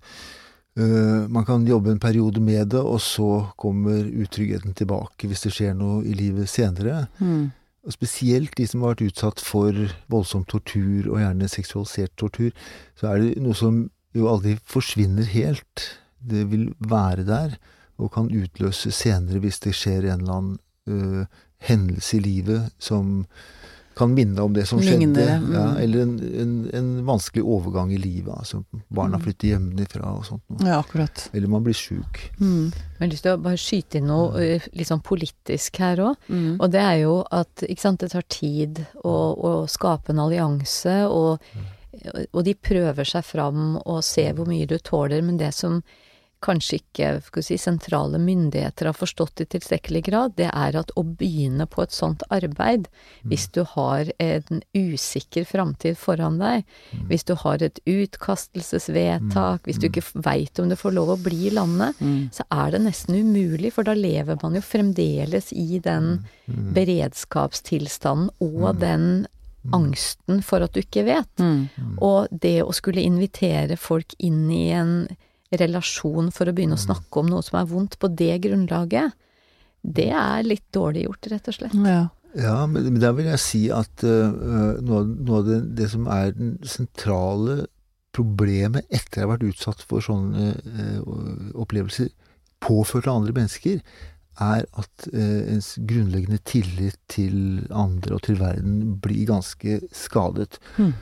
Man 0.78 1.42
kan 1.42 1.64
jobbe 1.66 1.90
en 1.90 1.98
periode 1.98 2.38
med 2.44 2.68
det, 2.70 2.78
og 2.78 3.00
så 3.02 3.48
kommer 3.58 4.04
utryggheten 4.06 4.76
tilbake 4.78 5.26
hvis 5.26 5.42
det 5.42 5.50
skjer 5.56 5.72
noe 5.74 6.04
i 6.06 6.12
livet 6.14 6.46
senere. 6.52 7.08
Mm. 7.18 7.48
Og 7.88 7.94
spesielt 7.94 8.56
de 8.58 8.66
som 8.68 8.82
har 8.84 8.92
vært 8.92 9.06
utsatt 9.08 9.40
for 9.42 9.74
voldsom 10.12 10.44
tortur, 10.46 11.08
og 11.08 11.22
gjerne 11.22 11.48
seksualisert 11.50 12.12
tortur, 12.20 12.52
så 12.98 13.12
er 13.12 13.22
det 13.22 13.42
noe 13.42 13.56
som 13.56 13.86
jo 14.16 14.28
aldri 14.30 14.56
forsvinner 14.68 15.28
helt. 15.32 15.86
Det 16.18 16.44
vil 16.52 16.70
være 16.78 17.24
der. 17.24 17.58
og 17.98 18.12
kan 18.14 18.28
utløse 18.30 18.92
senere 18.94 19.40
hvis 19.42 19.58
det 19.58 19.72
skjer 19.74 20.04
en 20.06 20.20
eller 20.20 20.34
annen 20.36 20.58
uh, 20.86 21.24
hendelse 21.66 22.16
i 22.16 22.20
livet 22.22 22.68
som 22.78 23.24
kan 23.98 24.12
minne 24.14 24.40
om 24.46 24.52
det 24.54 24.64
som 24.70 24.78
Lignende, 24.80 25.20
skjedde. 25.24 25.38
mm. 25.42 25.54
Ja, 25.56 25.64
eller 25.82 26.02
en, 26.06 26.12
en, 26.42 26.52
en 26.78 26.90
vanskelig 27.08 27.42
overgang 27.44 27.90
i 27.92 27.98
livet. 27.98 28.30
Altså 28.34 28.62
barna 28.88 29.18
Mm. 29.18 29.24
flytter 29.26 29.48
hjemmefra 29.52 30.12
og 30.14 30.24
sånt. 30.28 30.42
Ja, 30.62 30.78
akkurat. 30.80 31.24
Eller 31.34 31.48
man 31.50 31.64
blir 31.66 31.74
sjuk. 31.74 32.20
Mm. 32.40 32.70
Jeg 32.72 33.00
har 33.02 33.10
lyst 33.12 33.26
til 33.26 33.34
å 33.34 33.42
bare 33.42 33.58
skyte 33.60 33.98
inn 33.98 34.06
noe 34.10 34.38
eh, 34.44 34.68
litt 34.78 34.88
sånn 34.90 35.02
politisk 35.04 35.80
her 35.82 35.98
òg. 36.08 36.16
Mm. 36.30 36.56
Og 36.60 36.70
det 36.70 36.80
er 36.84 37.00
jo 37.02 37.16
at 37.34 37.66
ikke 37.66 37.84
sant, 37.84 38.00
det 38.00 38.12
tar 38.14 38.26
tid 38.30 38.84
å, 39.02 39.16
å 39.34 39.52
skape 39.68 40.14
en 40.14 40.22
allianse, 40.24 40.96
og, 41.10 41.42
og 42.32 42.44
de 42.46 42.54
prøver 42.54 43.04
seg 43.08 43.24
fram 43.26 43.76
og 43.84 44.04
ser 44.06 44.34
hvor 44.38 44.46
mye 44.46 44.66
du 44.70 44.76
tåler, 44.78 45.22
men 45.26 45.36
det 45.40 45.50
som 45.56 45.80
kanskje 46.44 46.78
ikke 46.78 47.42
si, 47.42 47.56
sentrale 47.58 48.18
myndigheter 48.22 48.86
har 48.86 48.96
forstått 48.96 49.42
i 49.42 49.46
tilstrekkelig 49.50 50.02
grad, 50.06 50.34
det 50.38 50.50
er 50.52 50.76
at 50.78 50.92
å 50.96 51.02
begynne 51.02 51.66
på 51.66 51.82
et 51.82 51.94
sånt 51.94 52.22
arbeid, 52.30 52.86
hvis 53.26 53.48
du 53.54 53.64
har 53.64 54.10
en 54.22 54.62
usikker 54.76 55.44
framtid 55.48 55.98
foran 55.98 56.38
deg, 56.38 56.64
hvis 57.10 57.26
du 57.26 57.34
har 57.42 57.62
et 57.62 57.80
utkastelsesvedtak, 57.88 59.66
hvis 59.66 59.80
du 59.82 59.88
ikke 59.88 60.04
veit 60.14 60.58
om 60.62 60.70
du 60.70 60.76
får 60.78 60.94
lov 60.94 61.14
å 61.16 61.20
bli 61.22 61.48
i 61.48 61.54
landet, 61.54 61.98
Mm. 61.98 62.30
så 62.32 62.44
er 62.50 62.70
det 62.70 62.82
nesten 62.84 63.14
umulig, 63.18 63.72
for 63.72 63.82
da 63.82 63.94
lever 63.94 64.38
man 64.42 64.54
jo 64.54 64.60
fremdeles 64.60 65.52
i 65.52 65.78
den 65.82 66.24
beredskapstilstanden 66.46 68.30
og 68.40 68.78
den 68.80 69.26
angsten 69.74 70.42
for 70.42 70.64
at 70.64 70.72
du 70.72 70.80
ikke 70.80 71.04
vet. 71.04 71.30
Mm. 71.42 71.98
Og 72.04 72.28
det 72.30 72.62
å 72.62 72.72
skulle 72.72 73.04
invitere 73.04 73.76
folk 73.76 74.14
inn 74.18 74.46
i 74.50 74.68
en 74.76 75.08
relasjon 75.54 76.28
for 76.34 76.48
å 76.48 76.54
begynne 76.54 76.76
å 76.76 76.82
snakke 76.82 77.22
om 77.22 77.30
noe 77.30 77.44
som 77.44 77.58
er 77.60 77.70
vondt 77.70 77.96
på 78.00 78.10
det 78.12 78.34
grunnlaget, 78.44 79.16
det 79.82 80.10
er 80.12 80.44
litt 80.44 80.66
dårlig 80.74 81.06
gjort, 81.06 81.28
rett 81.32 81.50
og 81.50 81.58
slett. 81.60 81.76
Ja. 81.86 82.04
Ja, 82.36 82.66
men, 82.68 82.84
men 82.92 83.00
da 83.00 83.14
vil 83.16 83.30
jeg 83.30 83.40
si 83.40 83.60
at 83.72 84.04
øh, 84.04 84.82
noe, 84.84 85.00
noe 85.08 85.40
av 85.40 85.46
det, 85.46 85.58
det 85.78 85.88
som 85.94 86.04
er 86.12 86.34
den 86.36 86.58
sentrale 86.68 87.62
problemet 88.14 88.84
etter 88.92 89.22
å 89.22 89.24
ha 89.24 89.32
vært 89.32 89.46
utsatt 89.48 89.82
for 89.86 90.04
sånne 90.04 90.52
uh, 90.58 91.00
opplevelser 91.60 92.10
påført 92.64 93.06
av 93.06 93.20
andre 93.20 93.34
mennesker, 93.36 93.80
er 94.38 94.64
at 94.78 95.08
øh, 95.10 95.42
ens 95.54 95.72
grunnleggende 95.88 96.38
tillit 96.46 96.98
til 97.10 97.64
andre 97.74 98.18
og 98.18 98.24
til 98.26 98.38
verden 98.38 98.98
blir 99.02 99.24
ganske 99.30 99.80
skadet. 99.94 100.60
Mm. 100.78 100.92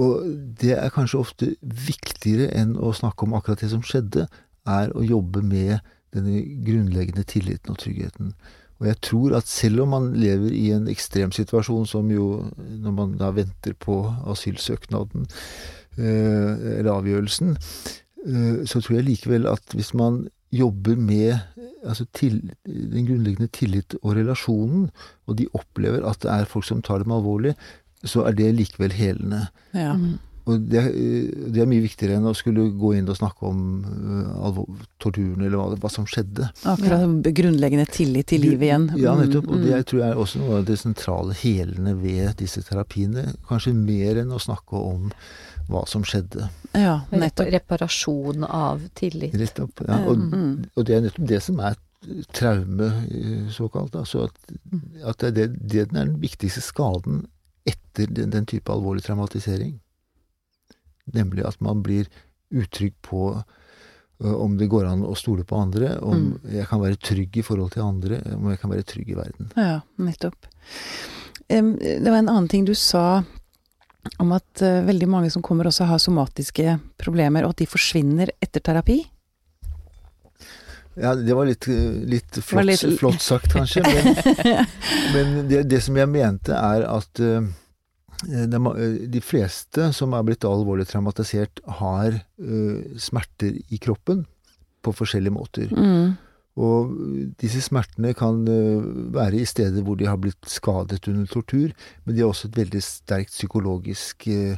Og 0.00 0.24
det 0.60 0.76
er 0.78 0.92
kanskje 0.94 1.20
ofte 1.20 1.50
viktigere 1.60 2.48
enn 2.56 2.76
å 2.80 2.94
snakke 2.96 3.26
om 3.26 3.36
akkurat 3.36 3.60
det 3.60 3.72
som 3.74 3.84
skjedde, 3.84 4.26
er 4.68 4.92
å 4.94 5.02
jobbe 5.04 5.42
med 5.44 5.80
denne 6.14 6.42
grunnleggende 6.64 7.24
tilliten 7.28 7.74
og 7.74 7.80
tryggheten. 7.82 8.32
Og 8.82 8.88
jeg 8.88 8.98
tror 9.06 9.36
at 9.38 9.46
selv 9.50 9.84
om 9.84 9.92
man 9.94 10.10
lever 10.18 10.54
i 10.54 10.68
en 10.74 10.88
ekstremsituasjon, 10.90 11.86
som 11.86 12.08
jo 12.10 12.28
når 12.56 12.94
man 12.96 13.16
da 13.20 13.30
venter 13.34 13.76
på 13.78 14.00
asylsøknaden 14.32 15.28
eh, 15.98 16.78
eller 16.78 16.90
avgjørelsen, 16.96 17.54
eh, 17.54 18.62
så 18.66 18.80
tror 18.80 18.98
jeg 18.98 19.08
likevel 19.10 19.46
at 19.50 19.76
hvis 19.76 19.92
man 19.98 20.24
jobber 20.52 20.98
med 20.98 21.38
altså 21.86 22.04
til, 22.14 22.40
den 22.66 23.06
grunnleggende 23.06 23.50
tillit 23.54 23.94
og 24.02 24.16
relasjonen, 24.18 24.90
og 25.26 25.38
de 25.38 25.48
opplever 25.56 26.04
at 26.06 26.22
det 26.22 26.34
er 26.34 26.50
folk 26.50 26.66
som 26.66 26.82
tar 26.84 27.02
dem 27.02 27.14
alvorlig, 27.14 27.54
så 28.04 28.26
er 28.28 28.32
det 28.38 28.52
likevel 28.58 28.92
helende. 28.92 29.48
ja. 29.72 29.94
Mm. 29.94 30.18
Og 30.50 30.58
det, 30.66 30.80
det 31.54 31.60
er 31.62 31.68
mye 31.70 31.84
viktigere 31.84 32.16
enn 32.18 32.24
å 32.26 32.32
skulle 32.34 32.64
gå 32.74 32.88
inn 32.98 33.06
og 33.06 33.14
snakke 33.14 33.46
om 33.46 33.58
uh, 34.42 34.56
torturen 34.98 35.38
eller 35.38 35.54
hva, 35.54 35.76
hva 35.78 35.90
som 35.94 36.02
skjedde. 36.10 36.48
Akkurat 36.66 37.28
grunnleggende 37.30 37.84
tillit 37.86 38.26
til 38.32 38.42
livet 38.42 38.66
igjen. 38.66 38.88
Ja, 38.98 39.12
nettopp. 39.14 39.46
Og 39.46 39.60
Mm, 39.60 39.62
det 39.62 39.70
jeg 39.70 39.86
tror 39.86 40.00
jeg 40.02 40.10
er 40.10 40.18
også 40.18 40.40
noe 40.42 40.56
av 40.58 40.64
det 40.66 40.78
sentrale 40.80 41.36
helende 41.38 41.92
ved 42.00 42.34
disse 42.42 42.58
terapiene. 42.66 43.22
Kanskje 43.46 43.70
mer 43.78 44.18
enn 44.24 44.34
å 44.34 44.40
snakke 44.42 44.82
om 44.82 45.12
hva 45.70 45.84
som 45.86 46.02
skjedde. 46.02 46.48
Ja, 46.74 46.96
nettopp. 47.14 47.52
reparasjon 47.54 48.42
av 48.48 48.82
tillit. 48.98 49.38
Nettopp. 49.38 49.84
Ja, 49.86 50.00
og, 50.10 50.18
Mm. 50.26 50.64
og 50.74 50.84
det 50.90 50.96
er 50.98 51.04
nettopp 51.06 51.28
det 51.36 51.38
som 51.46 51.60
er 51.62 51.78
traume, 52.34 52.90
eh, 53.14 53.46
såkalt. 53.54 53.94
Altså 53.94 54.24
at, 54.26 54.34
at 55.06 55.18
det, 55.22 55.28
er 55.28 55.30
det, 55.38 55.46
det 55.70 55.80
er 55.86 55.94
den 55.94 56.16
viktigste 56.18 56.60
skaden 56.66 57.28
etter 57.92 58.26
den, 58.32 58.46
type 58.48 58.72
alvorlig 58.72 59.04
traumatisering. 59.04 59.76
Nemlig 61.12 61.44
at 61.46 61.60
man 61.60 61.82
blir 61.84 62.08
utrygg 62.52 62.94
på 63.02 63.34
uh, 63.36 64.34
om 64.34 64.56
det 64.58 64.68
går 64.70 64.86
an 64.86 65.04
å 65.04 65.14
stole 65.18 65.44
på 65.44 65.56
andre, 65.58 65.96
om 66.00 66.38
jeg 66.48 66.66
kan 66.70 66.80
være 66.82 66.96
trygg 67.00 67.36
i 67.40 67.44
forhold 67.44 67.72
til 67.74 67.82
andre, 67.84 68.20
om 68.36 68.50
jeg 68.52 68.60
kan 68.62 68.70
være 68.72 68.86
trygg 68.86 69.12
i 69.14 69.18
verden. 69.18 69.52
Ja, 69.56 69.80
nettopp. 69.98 70.48
Um, 71.52 71.74
Det 71.80 72.06
var 72.08 72.20
en 72.22 72.28
annen 72.30 72.48
ting 72.48 72.64
du 72.68 72.74
sa 72.74 73.22
om 74.22 74.32
at 74.34 74.62
uh, 74.62 74.82
veldig 74.86 75.08
mange 75.10 75.30
som 75.30 75.42
kommer 75.42 75.68
også 75.70 75.84
har 75.90 75.98
somatiske 76.02 76.78
problemer, 77.02 77.44
og 77.44 77.54
at 77.56 77.64
de 77.64 77.70
forsvinner 77.70 78.32
etter 78.42 78.60
terapi. 78.64 79.00
Ja, 80.94 81.14
det 81.16 81.32
var 81.32 81.46
litt, 81.48 81.64
litt, 82.04 82.36
var 82.36 82.42
flott, 82.44 82.66
litt- 82.68 82.98
flott 83.00 83.22
sagt, 83.24 83.52
kanskje. 83.54 83.80
Men, 83.86 84.66
men 85.14 85.30
det, 85.48 85.62
det 85.70 85.80
som 85.80 85.96
jeg 85.96 86.10
mente, 86.12 86.52
er 86.52 86.84
at 86.84 87.22
ø, 87.24 87.38
er 88.30 88.58
ma- 88.62 88.74
ø, 88.78 89.06
de 89.10 89.20
fleste 89.20 89.90
som 89.96 90.12
er 90.14 90.22
blitt 90.28 90.44
alvorlig 90.44 90.86
traumatisert, 90.90 91.60
har 91.80 92.12
uh, 92.14 92.82
smerter 92.96 93.58
i 93.72 93.78
kroppen 93.82 94.24
på 94.82 94.94
forskjellige 94.94 95.34
måter. 95.34 95.72
Mm. 95.74 96.14
Og 96.62 96.90
disse 97.40 97.62
smertene 97.64 98.14
kan 98.14 98.42
uh, 98.44 98.82
være 99.14 99.40
i 99.40 99.44
steder 99.48 99.82
hvor 99.86 99.96
de 99.96 100.04
har 100.10 100.18
blitt 100.20 100.44
skadet 100.50 101.06
under 101.08 101.26
tortur, 101.26 101.70
men 102.04 102.14
de 102.14 102.20
har 102.20 102.28
også 102.34 102.50
et 102.50 102.58
veldig 102.64 102.82
sterkt 102.84 103.32
psykologisk 103.32 104.26
uh, 104.28 104.56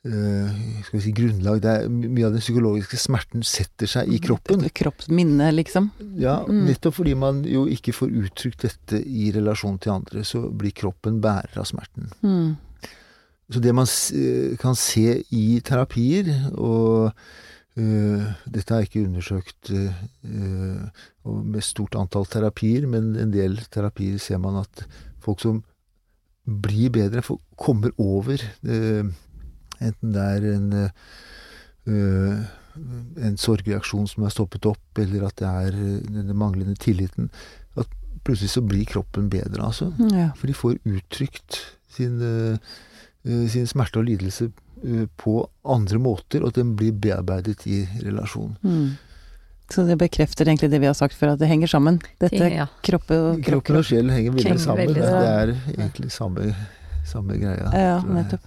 ø, 0.00 0.14
skal 0.86 0.96
vi 0.96 1.02
si, 1.04 1.12
grunnlag. 1.12 1.60
Det 1.62 1.70
er, 1.70 1.88
mye 1.92 2.24
av 2.26 2.32
den 2.34 2.40
psykologiske 2.42 2.96
smerten 2.98 3.44
setter 3.44 3.86
seg 3.90 4.08
i 4.08 4.18
kroppen. 4.24 4.64
Kroppsminne, 4.74 5.50
liksom. 5.54 5.90
Ja, 6.18 6.38
Mm. 6.48 6.64
nettopp 6.70 6.96
fordi 6.96 7.14
man 7.14 7.42
jo 7.44 7.66
ikke 7.68 7.92
får 7.94 8.10
uttrykt 8.24 8.64
dette 8.64 9.02
i 9.04 9.30
relasjon 9.36 9.78
til 9.78 9.92
andre, 9.92 10.24
så 10.24 10.48
blir 10.50 10.72
kroppen 10.72 11.20
bærer 11.20 11.60
av 11.60 11.68
smerten. 11.68 12.08
Mm. 12.24 12.56
Så 13.50 13.60
det 13.62 13.74
man 13.74 13.88
eh, 14.14 14.56
kan 14.60 14.76
se 14.78 15.22
i 15.34 15.60
terapier, 15.66 16.28
og 16.54 17.10
øh, 17.76 18.28
dette 18.46 18.74
er 18.76 18.86
ikke 18.86 19.02
undersøkt 19.08 19.72
øh, 19.74 20.84
med 21.24 21.64
stort 21.66 21.98
antall 21.98 22.28
terapier, 22.30 22.86
men 22.86 23.16
en 23.18 23.32
del 23.34 23.58
terapier 23.72 24.18
ser 24.22 24.38
man 24.38 24.62
at 24.62 24.86
folk 25.20 25.42
som 25.42 25.64
blir 26.46 26.90
bedre, 26.94 27.22
kommer 27.58 27.90
over 27.98 28.38
øh, 28.64 29.04
Enten 29.80 30.12
det 30.12 30.20
er 30.20 30.42
en 30.44 30.90
en 33.16 33.36
sorgreaksjon 33.40 34.06
som 34.06 34.26
er 34.26 34.32
stoppet 34.34 34.66
opp, 34.68 34.98
eller 35.00 35.24
at 35.26 35.38
det 35.40 35.48
er 35.48 35.78
den 36.04 36.36
manglende 36.36 36.76
tilliten. 36.76 37.30
At 37.80 37.88
plutselig 38.24 38.50
så 38.52 38.62
blir 38.62 38.84
kroppen 38.84 39.30
bedre, 39.32 39.64
altså. 39.64 39.88
Ja. 40.12 40.28
For 40.36 40.46
de 40.46 40.54
får 40.54 40.76
uttrykt 40.84 41.58
sin, 41.88 42.20
sin 43.24 43.66
smerte 43.68 44.00
og 44.00 44.06
lidelse 44.08 44.50
eh, 44.84 45.06
på 45.20 45.42
andre 45.64 45.98
måter, 46.00 46.42
og 46.42 46.52
at 46.52 46.60
den 46.60 46.74
blir 46.76 46.92
bearbeidet 46.92 47.66
i 47.66 47.82
relasjon. 48.02 48.56
Mm. 48.62 48.96
Så 49.70 49.84
det 49.86 49.98
bekrefter 50.00 50.48
egentlig 50.48 50.70
det 50.72 50.80
vi 50.82 50.88
har 50.88 50.96
sagt 50.98 51.14
før, 51.14 51.34
at 51.36 51.42
det 51.42 51.48
henger 51.48 51.70
sammen. 51.70 52.00
Dette 52.18 52.48
Ja. 52.50 52.66
kroppe 52.82 53.14
og 53.14 53.42
Kroppen 53.44 53.76
og 53.76 53.84
sjelen 53.84 54.10
henger 54.10 54.32
veldig 54.32 54.58
sammen. 54.58 54.86
veldig 54.88 55.02
Det 55.02 55.28
er 55.28 55.52
egentlig 55.76 56.10
samme, 56.10 56.56
samme 57.06 57.36
greia. 57.38 57.70
Ja, 57.72 58.00
nettopp. 58.02 58.40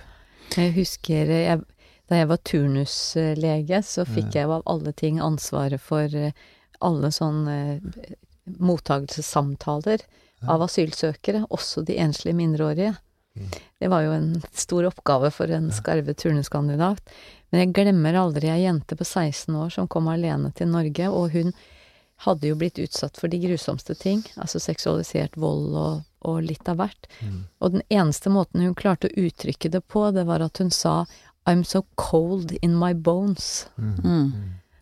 Jeg 0.58 0.74
husker 0.76 1.26
jeg, 1.32 1.62
da 2.10 2.16
jeg 2.16 2.28
var 2.28 2.38
turnuslege, 2.44 3.80
så 3.84 4.04
fikk 4.06 4.36
jeg 4.36 4.50
av 4.50 4.64
alle 4.66 4.92
ting 4.92 5.22
ansvaret 5.24 5.80
for 5.80 6.04
eh, 6.14 6.36
alle 6.82 7.08
sånne 7.16 7.56
eh, 7.78 8.14
mottagelsessamtaler 8.60 10.04
av 10.44 10.62
asylsøkere, 10.66 11.46
også 11.50 11.86
de 11.88 11.96
enslige 12.04 12.36
mindreårige. 12.36 12.98
Mm. 13.36 13.50
Det 13.80 13.88
var 13.90 14.02
jo 14.06 14.12
en 14.14 14.28
stor 14.54 14.86
oppgave 14.92 15.32
for 15.34 15.50
en 15.52 15.72
skarve 15.74 16.14
turnuskandidat. 16.14 17.00
Men 17.52 17.64
jeg 17.64 17.74
glemmer 17.74 18.14
aldri 18.18 18.50
ei 18.54 18.64
jente 18.64 18.96
på 18.98 19.06
16 19.06 19.56
år 19.56 19.70
som 19.74 19.88
kom 19.88 20.08
alene 20.12 20.52
til 20.58 20.68
Norge, 20.74 21.10
og 21.10 21.32
hun 21.34 21.54
hadde 22.24 22.48
jo 22.48 22.56
blitt 22.56 22.78
utsatt 22.80 23.18
for 23.20 23.28
de 23.28 23.40
grusomste 23.42 23.96
ting, 24.00 24.22
altså 24.40 24.60
seksualisert 24.62 25.36
vold 25.38 25.74
og, 25.76 26.04
og 26.24 26.38
litt 26.46 26.70
av 26.72 26.78
hvert. 26.80 27.10
Mm. 27.20 27.40
Og 27.60 27.74
den 27.76 27.84
eneste 27.90 28.30
måten 28.32 28.62
hun 28.64 28.76
klarte 28.80 29.10
å 29.10 29.26
uttrykke 29.26 29.70
det 29.74 29.82
på, 29.92 30.06
det 30.16 30.24
var 30.30 30.46
at 30.46 30.62
hun 30.62 30.72
sa 30.72 31.04
I'm 31.50 31.66
so 31.68 31.82
cold 32.00 32.54
in 32.62 32.78
my 32.80 32.94
bones. 32.94 33.66
Mm. 33.76 33.98
Mm. 34.04 34.32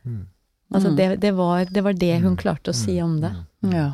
Mm. 0.05 0.27
Altså 0.73 0.89
Mm. 0.91 0.95
det, 0.95 1.07
det, 1.23 1.31
var, 1.35 1.65
det 1.65 1.81
var 1.83 1.93
det 1.93 2.13
hun 2.21 2.37
klarte 2.37 2.71
å 2.71 2.77
si 2.77 3.01
om 3.01 3.17
det. 3.21 3.33
Mm. 3.63 3.71
Ja. 3.75 3.87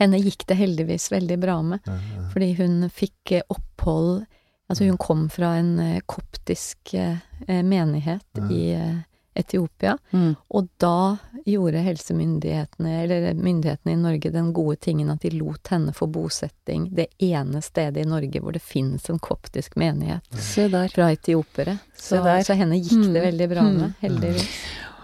Henne 0.00 0.18
gikk 0.20 0.46
det 0.46 0.56
heldigvis 0.56 1.10
veldig 1.12 1.38
bra 1.40 1.62
med, 1.62 1.80
Ja, 1.86 1.92
ja. 1.94 2.28
fordi 2.32 2.52
hun 2.58 2.90
fikk 2.90 3.32
eh, 3.32 3.42
opphold 3.48 4.26
Altså 4.70 4.84
hun 4.86 4.98
kom 5.02 5.24
fra 5.28 5.56
en 5.58 5.78
eh, 5.80 6.00
koptisk 6.06 6.94
eh, 6.94 7.16
menighet 7.48 8.22
Ja. 8.38 8.50
i, 8.50 9.02
Etiopia. 9.34 9.96
Mm. 10.12 10.34
Og 10.50 10.68
da 10.82 11.16
gjorde 11.46 11.78
helsemyndighetene, 11.82 13.02
eller 13.04 13.34
myndighetene 13.34 13.92
i 13.92 13.96
Norge, 13.96 14.30
den 14.34 14.52
gode 14.52 14.76
tingen 14.82 15.10
at 15.10 15.22
de 15.22 15.30
lot 15.30 15.68
henne 15.70 15.92
få 15.96 16.06
bosetting 16.10 16.88
det 16.94 17.06
ene 17.22 17.62
stedet 17.62 18.02
i 18.04 18.08
Norge 18.10 18.40
hvor 18.42 18.52
det 18.52 18.62
finnes 18.62 19.06
en 19.10 19.18
koptisk 19.22 19.76
menighet 19.80 20.26
Se 20.34 20.66
der. 20.68 20.88
fra 20.92 21.10
etiopere. 21.14 21.78
Se 21.94 22.16
Så, 22.16 22.22
der. 22.24 22.42
så 22.44 22.54
henne 22.58 22.76
gikk 22.82 22.90
det 23.14 23.22
Mm. 23.22 23.26
veldig 23.30 23.48
bra 23.48 23.62
med, 23.62 23.94
heldigvis. 24.02 24.48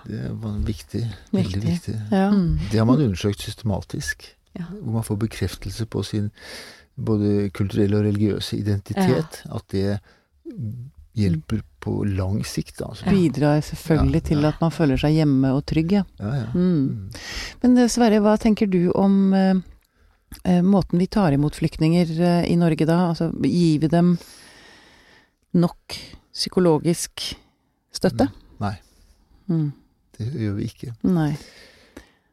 Det 0.07 0.31
var 0.43 0.59
viktig. 0.67 1.05
Veldig 1.33 1.63
Viktig. 1.63 1.63
viktig. 1.71 1.97
Ja. 2.11 2.31
Mm. 2.31 2.59
Det 2.71 2.79
har 2.79 2.85
man 2.87 3.01
undersøkt 3.01 3.41
systematisk. 3.41 4.35
Ja. 4.59 4.67
Hvor 4.83 4.93
man 4.99 5.05
får 5.07 5.19
bekreftelse 5.27 5.87
på 5.93 6.03
sin 6.07 6.31
både 6.97 7.51
kulturelle 7.53 7.99
og 7.99 8.07
religiøse 8.09 8.57
identitet. 8.57 9.43
At 9.53 9.67
det 9.75 9.99
hjelper 11.17 11.63
på 11.81 12.03
lang 12.09 12.43
sikt, 12.45 12.81
altså. 12.85 13.07
Ja. 13.07 13.13
Bidrar 13.15 13.61
selvfølgelig 13.65 14.21
Ja, 14.23 14.27
til 14.29 14.45
at 14.49 14.61
man 14.61 14.73
føler 14.75 15.01
seg 15.01 15.15
hjemme 15.17 15.53
og 15.57 15.63
trygg, 15.69 15.93
ja. 15.97 16.03
Ja, 16.21 16.33
ja. 16.43 16.47
Mm. 16.53 16.75
Mm. 16.89 17.23
Men 17.63 17.79
eh, 17.81 17.89
Sverre, 17.93 18.21
hva 18.25 18.35
tenker 18.41 18.69
du 18.69 18.91
om 18.97 19.17
eh, 19.37 19.55
eh, 20.45 20.61
måten 20.65 21.01
vi 21.01 21.07
tar 21.07 21.33
imot 21.37 21.57
flyktninger 21.57 22.13
eh, 22.21 22.43
i 22.53 22.57
Norge 22.61 22.85
da? 22.89 22.99
Altså, 23.15 23.31
gir 23.45 23.81
vi 23.85 23.89
dem 23.93 24.17
nok 25.57 25.97
psykologisk 26.37 27.31
støtte? 27.97 28.29
Nei, 28.61 28.75
Mm. 29.49 29.73
det 30.19 30.27
gjør 30.35 30.55
vi 30.57 30.65
ikke. 30.67 30.93
Nei. 31.07 31.31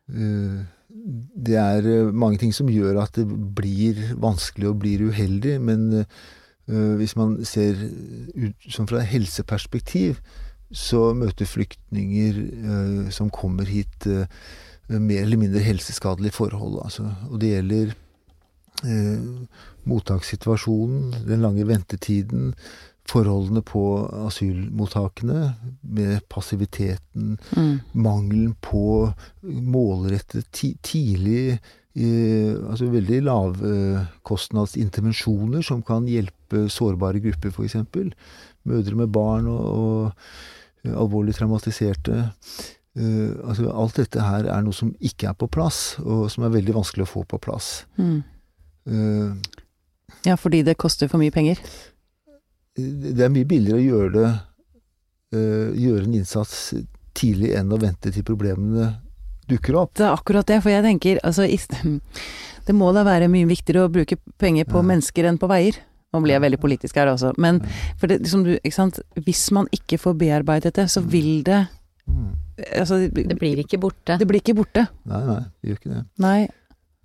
Eh, 0.09 0.63
Det 0.93 1.55
er 1.57 1.87
eh, 1.89 2.13
mange 2.13 2.37
ting 2.41 2.53
som 2.53 2.69
gjør 2.69 3.01
at 3.03 3.17
det 3.17 3.25
blir 3.57 3.99
vanskelig 4.21 4.69
og 4.69 4.79
blir 4.83 5.07
uheldig, 5.09 5.57
men 5.61 5.87
eh, 6.03 6.93
hvis 6.99 7.15
man 7.17 7.39
ser 7.47 7.79
ut 8.35 8.67
som 8.69 8.87
fra 8.89 9.01
helseperspektiv, 9.01 10.21
så 10.73 11.11
møter 11.17 11.49
flyktninger 11.49 12.39
eh, 12.43 13.09
som 13.13 13.33
kommer 13.33 13.69
hit, 13.69 14.07
eh, 14.07 14.29
mer 14.99 15.25
eller 15.25 15.41
mindre 15.41 15.65
helseskadelige 15.65 16.37
forhold. 16.37 16.81
Altså. 16.85 17.09
Og 17.31 17.41
det 17.41 17.55
gjelder 17.55 17.99
mottakssituasjonen, 19.87 21.13
den 21.23 21.39
lange 21.39 21.63
ventetiden, 21.63 22.49
forholdene 23.09 23.61
på 23.67 23.81
asylmottakene, 24.27 25.55
med 25.83 26.21
passiviteten, 26.31 27.37
Mm. 27.55 27.79
mangelen 27.93 28.55
på 28.61 29.13
målrettet 29.43 30.45
ti 30.51 30.77
tidlig 30.81 31.59
eh, 31.95 32.55
Altså 32.69 32.85
veldig 32.89 33.21
lavkostnadsintervensjoner 33.27 35.61
som 35.65 35.81
kan 35.85 36.07
hjelpe 36.09 36.63
sårbare 36.71 37.19
grupper, 37.21 37.49
f.eks. 37.53 37.75
Mødre 38.65 38.95
med 38.95 39.09
barn 39.13 39.47
og, 39.51 39.65
og 39.67 40.11
eh, 40.85 40.93
alvorlig 40.95 41.35
traumatiserte. 41.37 42.23
Eh, 42.95 43.31
altså 43.43 43.69
alt 43.73 43.95
dette 43.99 44.21
her 44.23 44.43
er 44.47 44.61
noe 44.65 44.73
som 44.73 44.93
ikke 45.03 45.27
er 45.31 45.35
på 45.37 45.47
plass, 45.51 45.97
og 46.03 46.31
som 46.31 46.43
er 46.47 46.53
veldig 46.55 46.73
vanskelig 46.79 47.03
å 47.07 47.11
få 47.13 47.23
på 47.27 47.37
plass. 47.43 47.85
Mm. 47.99 48.23
Eh, 48.87 49.31
Ja, 50.23 50.35
fordi 50.39 50.61
det 50.63 50.77
koster 50.79 51.07
for 51.11 51.17
mye 51.19 51.33
penger? 51.35 51.57
Det 52.75 53.21
er 53.21 53.29
mye 53.33 53.45
billigere 53.45 53.77
å 53.79 53.85
gjøre 53.85 54.11
det 54.15 54.29
eh, 55.33 55.69
Gjøre 55.83 56.07
en 56.07 56.15
innsats 56.17 56.73
tidlig 57.13 57.51
enn 57.59 57.69
å 57.73 57.77
vente 57.81 58.09
til 58.11 58.23
problemene 58.25 58.95
dukker 59.49 59.75
opp. 59.77 59.93
Det 59.99 60.05
er 60.07 60.15
akkurat 60.15 60.47
det, 60.49 60.61
for 60.63 60.71
jeg 60.73 60.83
tenker 60.85 61.19
altså 61.23 61.45
i 61.45 61.57
Det 62.67 62.73
må 62.73 62.93
da 62.95 63.03
være 63.03 63.27
mye 63.29 63.45
viktigere 63.49 63.85
å 63.85 63.91
bruke 63.91 64.15
penger 64.39 64.65
på 64.65 64.79
Ja. 64.79 64.87
mennesker 64.87 65.27
enn 65.27 65.37
på 65.37 65.49
veier. 65.51 65.75
Nå 66.13 66.21
blir 66.23 66.33
jeg 66.37 66.41
veldig 66.45 66.59
politisk 66.61 66.95
her 66.95 67.07
også, 67.11 67.33
men 67.37 67.59
Ja. 67.61 67.67
for 67.99 68.07
det, 68.07 68.21
liksom 68.23 68.43
du, 68.45 68.53
ikke 68.63 68.73
sant? 68.73 68.99
hvis 69.19 69.51
man 69.51 69.67
ikke 69.73 69.99
får 69.99 70.17
bearbeidet 70.17 70.73
det, 70.73 70.87
så 70.89 71.01
vil 71.05 71.43
det 71.43 71.67
Mm. 72.05 72.35
Altså, 72.75 73.07
Det 73.09 73.37
blir 73.39 73.55
ikke 73.63 73.79
borte. 73.79 74.17
det 74.19 74.27
blir 74.27 74.41
ikke 74.41 74.53
borte. 74.53 74.89
Nei, 75.07 75.21
nei, 75.25 75.39
det 75.63 75.69
gjør 75.69 75.77
ikke 75.79 75.93
det. 75.93 76.05
Nei. 76.19 76.49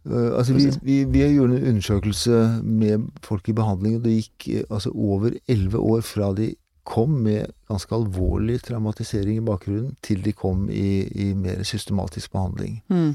Eh, 0.09 0.38
altså, 0.38 0.55
vi, 0.57 0.71
vi, 0.83 0.97
vi 1.05 1.27
gjorde 1.35 1.59
en 1.59 1.69
undersøkelse 1.75 2.38
med 2.64 3.11
folk 3.25 3.49
i 3.49 3.57
behandling, 3.57 3.99
og 3.99 4.07
det 4.07 4.16
gikk 4.16 4.49
eh, 4.55 4.64
altså, 4.71 4.92
over 4.94 5.37
elleve 5.49 5.83
år 5.83 6.01
fra 6.07 6.33
de 6.37 6.55
kom 6.88 7.18
med 7.27 7.53
ganske 7.68 7.92
alvorlig 7.94 8.62
traumatisering 8.64 9.42
i 9.42 9.44
bakgrunnen, 9.44 9.92
til 10.03 10.23
de 10.25 10.33
kom 10.33 10.71
i, 10.73 11.05
i 11.05 11.33
mer 11.37 11.61
systematisk 11.68 12.33
behandling. 12.33 12.81
Mm. 12.88 13.12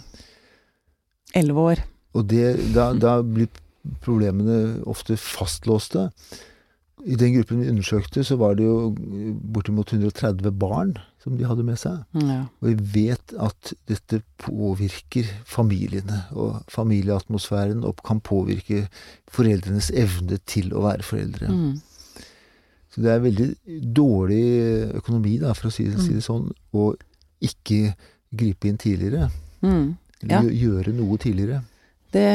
Elleve 1.34 1.68
år. 1.74 1.84
Og 2.14 2.28
det, 2.30 2.46
da, 2.76 2.92
da 2.94 3.18
blir 3.26 3.50
problemene 4.04 4.84
ofte 4.86 5.18
fastlåste. 5.18 6.12
I 7.04 7.18
den 7.20 7.34
gruppen 7.34 7.64
vi 7.64 7.72
undersøkte, 7.72 8.22
så 8.24 8.38
var 8.40 8.54
det 8.60 8.68
jo 8.68 8.94
bortimot 9.56 9.90
130 9.92 10.54
barn 10.62 10.94
som 11.24 11.38
de 11.40 11.48
hadde 11.48 11.64
med 11.64 11.80
seg. 11.80 12.02
Ja. 12.20 12.42
Og 12.60 12.68
vi 12.68 13.08
vet 13.08 13.34
at 13.40 13.72
dette 13.88 14.20
påvirker 14.44 15.30
familiene 15.48 16.26
og 16.36 16.62
familieatmosfæren, 16.74 17.86
og 17.88 18.04
kan 18.04 18.20
påvirke 18.20 18.86
foreldrenes 19.32 19.90
evne 19.96 20.42
til 20.50 20.74
å 20.76 20.84
være 20.84 21.08
foreldre. 21.08 21.48
Mm. 21.48 22.24
Så 22.94 23.02
det 23.02 23.10
er 23.10 23.24
veldig 23.24 23.48
dårlig 23.96 24.44
økonomi, 25.00 25.38
da, 25.42 25.56
for 25.58 25.72
å 25.72 25.74
si, 25.74 25.88
si 25.98 26.14
det 26.14 26.26
sånn, 26.26 26.52
å 26.78 26.92
ikke 27.44 27.96
gripe 28.34 28.70
inn 28.70 28.78
tidligere. 28.82 29.32
Mm. 29.64 29.96
Ja. 30.24 30.42
Eller 30.42 30.52
gjøre 30.52 30.94
noe 30.96 31.18
tidligere. 31.22 31.64
Det 32.14 32.28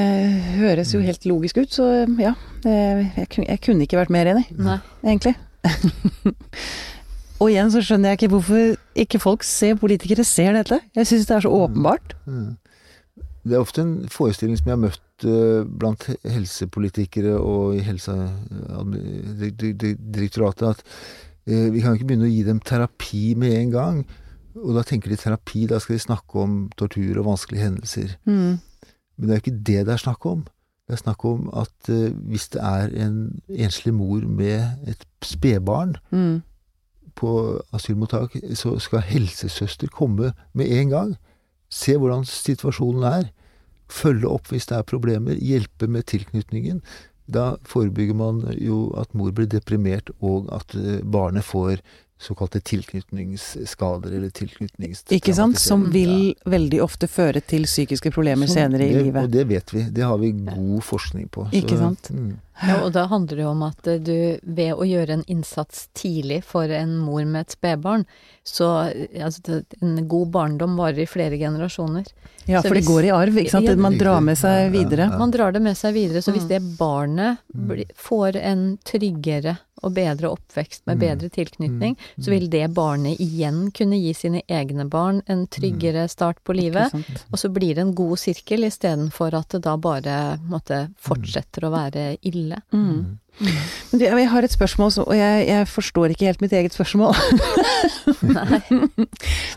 høres 0.59 0.91
jo 0.97 1.01
helt 1.05 1.29
logisk 1.29 1.61
ut, 1.61 1.71
så 1.71 1.85
ja. 2.19 2.33
Jeg 2.65 3.61
kunne 3.63 3.85
ikke 3.85 4.01
vært 4.01 4.11
mer 4.11 4.33
enig, 4.33 4.49
Nei. 4.59 4.81
egentlig. 5.05 5.37
Og 7.39 7.53
igjen 7.53 7.69
så 7.71 7.79
skjønner 7.85 8.09
jeg 8.13 8.19
ikke 8.19 8.33
hvorfor 8.35 8.63
ikke 8.99 9.21
folk 9.23 9.45
ser, 9.47 9.79
politikere 9.79 10.25
ser 10.27 10.53
dette. 10.59 10.81
Jeg 10.97 11.07
syns 11.07 11.27
det 11.29 11.37
er 11.37 11.45
så 11.47 11.53
åpenbart. 11.55 12.09
Mm. 12.27 12.57
Det 13.49 13.55
er 13.55 13.63
ofte 13.63 13.81
en 13.85 14.09
forestilling 14.13 14.57
som 14.59 14.67
jeg 14.69 14.75
har 14.75 14.83
møtt 14.83 15.25
eh, 15.25 15.63
blant 15.81 16.03
helsepolitikere 16.27 17.35
og 17.39 17.65
i 17.79 17.81
Helsedirektoratet, 17.87 20.67
at 20.69 20.81
eh, 21.47 21.69
vi 21.73 21.81
kan 21.85 21.93
ikke 21.95 22.09
begynne 22.11 22.29
å 22.29 22.35
gi 22.35 22.43
dem 22.49 22.61
terapi 22.61 23.25
med 23.39 23.53
en 23.63 23.73
gang. 23.73 23.97
Og 24.59 24.71
da 24.75 24.83
tenker 24.83 25.09
de 25.13 25.17
terapi, 25.21 25.61
da 25.71 25.79
skal 25.81 25.95
de 25.97 26.07
snakke 26.09 26.33
om 26.43 26.53
tortur 26.77 27.15
og 27.21 27.29
vanskelige 27.31 27.67
hendelser. 27.69 28.09
Mm. 28.27 28.55
Men 29.17 29.25
det 29.25 29.33
er 29.33 29.39
jo 29.39 29.45
ikke 29.47 29.65
det 29.71 29.81
det 29.87 29.95
er 29.95 30.03
snakk 30.03 30.23
om. 30.27 30.41
Det 30.89 30.95
er 30.97 31.05
snakk 31.05 31.21
om 31.29 31.41
at 31.63 31.77
eh, 31.93 32.13
hvis 32.33 32.47
det 32.55 32.63
er 32.65 32.87
en 33.07 33.17
enslig 33.55 33.93
mor 33.95 34.21
med 34.27 34.61
et 34.89 35.03
spedbarn 35.23 35.97
Mm. 36.11 36.43
På 37.19 37.33
asylmottak, 37.75 38.37
så 38.55 38.77
skal 38.83 39.03
helsesøster 39.09 39.91
komme 39.93 40.33
med 40.57 40.73
en 40.79 40.95
gang. 40.95 41.13
Se 41.69 41.99
hvordan 41.99 42.25
situasjonen 42.29 43.05
er. 43.11 43.29
Følge 43.89 44.29
opp 44.31 44.51
hvis 44.53 44.69
det 44.71 44.79
er 44.79 44.87
problemer. 44.89 45.37
Hjelpe 45.41 45.89
med 45.91 46.07
tilknytningen. 46.09 46.83
Da 47.29 47.57
forebygger 47.69 48.17
man 48.17 48.43
jo 48.57 48.87
at 48.97 49.13
mor 49.17 49.33
blir 49.37 49.49
deprimert, 49.53 50.09
og 50.25 50.49
at 50.55 50.73
eh, 50.79 51.03
barnet 51.05 51.45
får 51.45 51.83
såkalte 52.19 52.59
tilknytningsskader 52.67 54.11
eller 54.11 54.31
tilknytningstraumatisering. 54.35 55.21
Ikke 55.21 55.35
sant? 55.37 55.61
Som 55.63 55.85
vil 55.95 56.35
veldig 56.51 56.81
ofte 56.83 57.07
føre 57.07 57.41
til 57.41 57.69
psykiske 57.69 58.11
problemer 58.11 58.49
Som- 58.49 58.57
senere 58.59 58.89
i 58.89 58.95
det, 58.95 59.05
livet. 59.05 59.23
Og 59.29 59.31
det 59.31 59.45
vet 59.49 59.75
vi. 59.75 59.83
Det 59.83 60.05
har 60.05 60.19
vi 60.19 60.33
god 60.33 60.83
forskning 60.83 61.29
på. 61.31 61.47
Ikke 61.53 61.79
sant? 61.79 62.11
Mm, 62.11 62.39
Ja, 62.67 62.81
og 62.85 62.93
da 62.93 63.07
handler 63.07 63.37
det 63.39 63.45
jo 63.45 63.51
om 63.53 63.63
at 63.63 63.87
eh, 63.87 63.99
du 64.03 64.39
ved 64.43 64.73
å 64.75 64.87
gjøre 64.89 65.19
en 65.19 65.25
innsats 65.31 65.89
tidlig 65.95 66.41
for 66.45 66.65
en 66.75 66.97
mor 66.99 67.25
med 67.25 67.47
et 67.47 67.55
spedbarn, 67.55 68.05
så 68.45 68.91
eh, 68.91 69.23
altså, 69.25 69.61
en 69.81 70.09
god 70.09 70.33
barndom 70.35 70.75
varer 70.81 71.05
i 71.05 71.07
flere 71.07 71.39
generasjoner. 71.39 72.07
Ja, 72.49 72.63
for 72.63 72.71
for 72.73 72.75
det 72.81 72.87
går 72.89 73.05
i 73.05 73.15
arv, 73.15 73.37
ikke 73.43 73.51
sant? 73.53 73.69
Ja, 73.69 73.77
Man 73.77 73.99
drar 74.01 74.21
med 74.25 74.39
seg 74.41 74.73
videre. 74.73 75.07
ja, 75.07 75.13
ja. 75.13 75.19
Man 75.21 75.31
drar 75.31 75.53
det 75.53 75.63
med 75.63 75.77
seg 75.77 75.95
videre, 75.95 76.23
så 76.25 76.33
Mm. 76.33 76.39
hvis 76.39 76.49
det 76.49 76.63
barnet 76.79 77.39
bli, 77.53 77.85
får 77.95 78.37
en 78.43 78.79
tryggere 78.85 79.59
og 79.85 79.93
bedre 79.95 80.27
oppvekst 80.35 80.81
med 80.87 80.97
Mm. 80.99 81.01
bedre 81.05 81.29
tilknytning, 81.31 81.95
Mm. 81.95 82.25
så 82.25 82.31
vil 82.31 82.49
det 82.51 82.75
barnet 82.75 83.21
igjen 83.21 83.71
kunne 83.73 84.01
gi 84.01 84.13
sine 84.15 84.43
egne 84.49 84.89
barn 84.91 85.23
en 85.29 85.47
tryggere 85.47 86.09
start 86.11 86.43
på 86.43 86.57
livet. 86.57 86.93
Og 87.33 87.39
så 87.39 87.49
blir 87.53 87.75
det 87.77 87.79
en 87.85 87.95
god 87.95 88.17
sirkel 88.19 88.65
istedenfor 88.65 89.35
at 89.39 89.51
det 89.51 89.63
da 89.63 89.77
bare 89.77 90.41
måtte, 90.49 90.89
fortsetter 90.99 91.63
å 91.69 91.71
være 91.71 92.17
ille. 92.25 92.48
Mm. 92.73 93.19
Men 93.93 94.01
du, 94.01 94.05
jeg 94.05 94.29
har 94.33 94.43
et 94.43 94.51
spørsmål, 94.55 94.91
og 95.07 95.15
jeg, 95.15 95.45
jeg 95.49 95.67
forstår 95.71 96.11
ikke 96.11 96.27
helt 96.27 96.41
mitt 96.43 96.53
eget 96.53 96.75
spørsmål. 96.75 97.15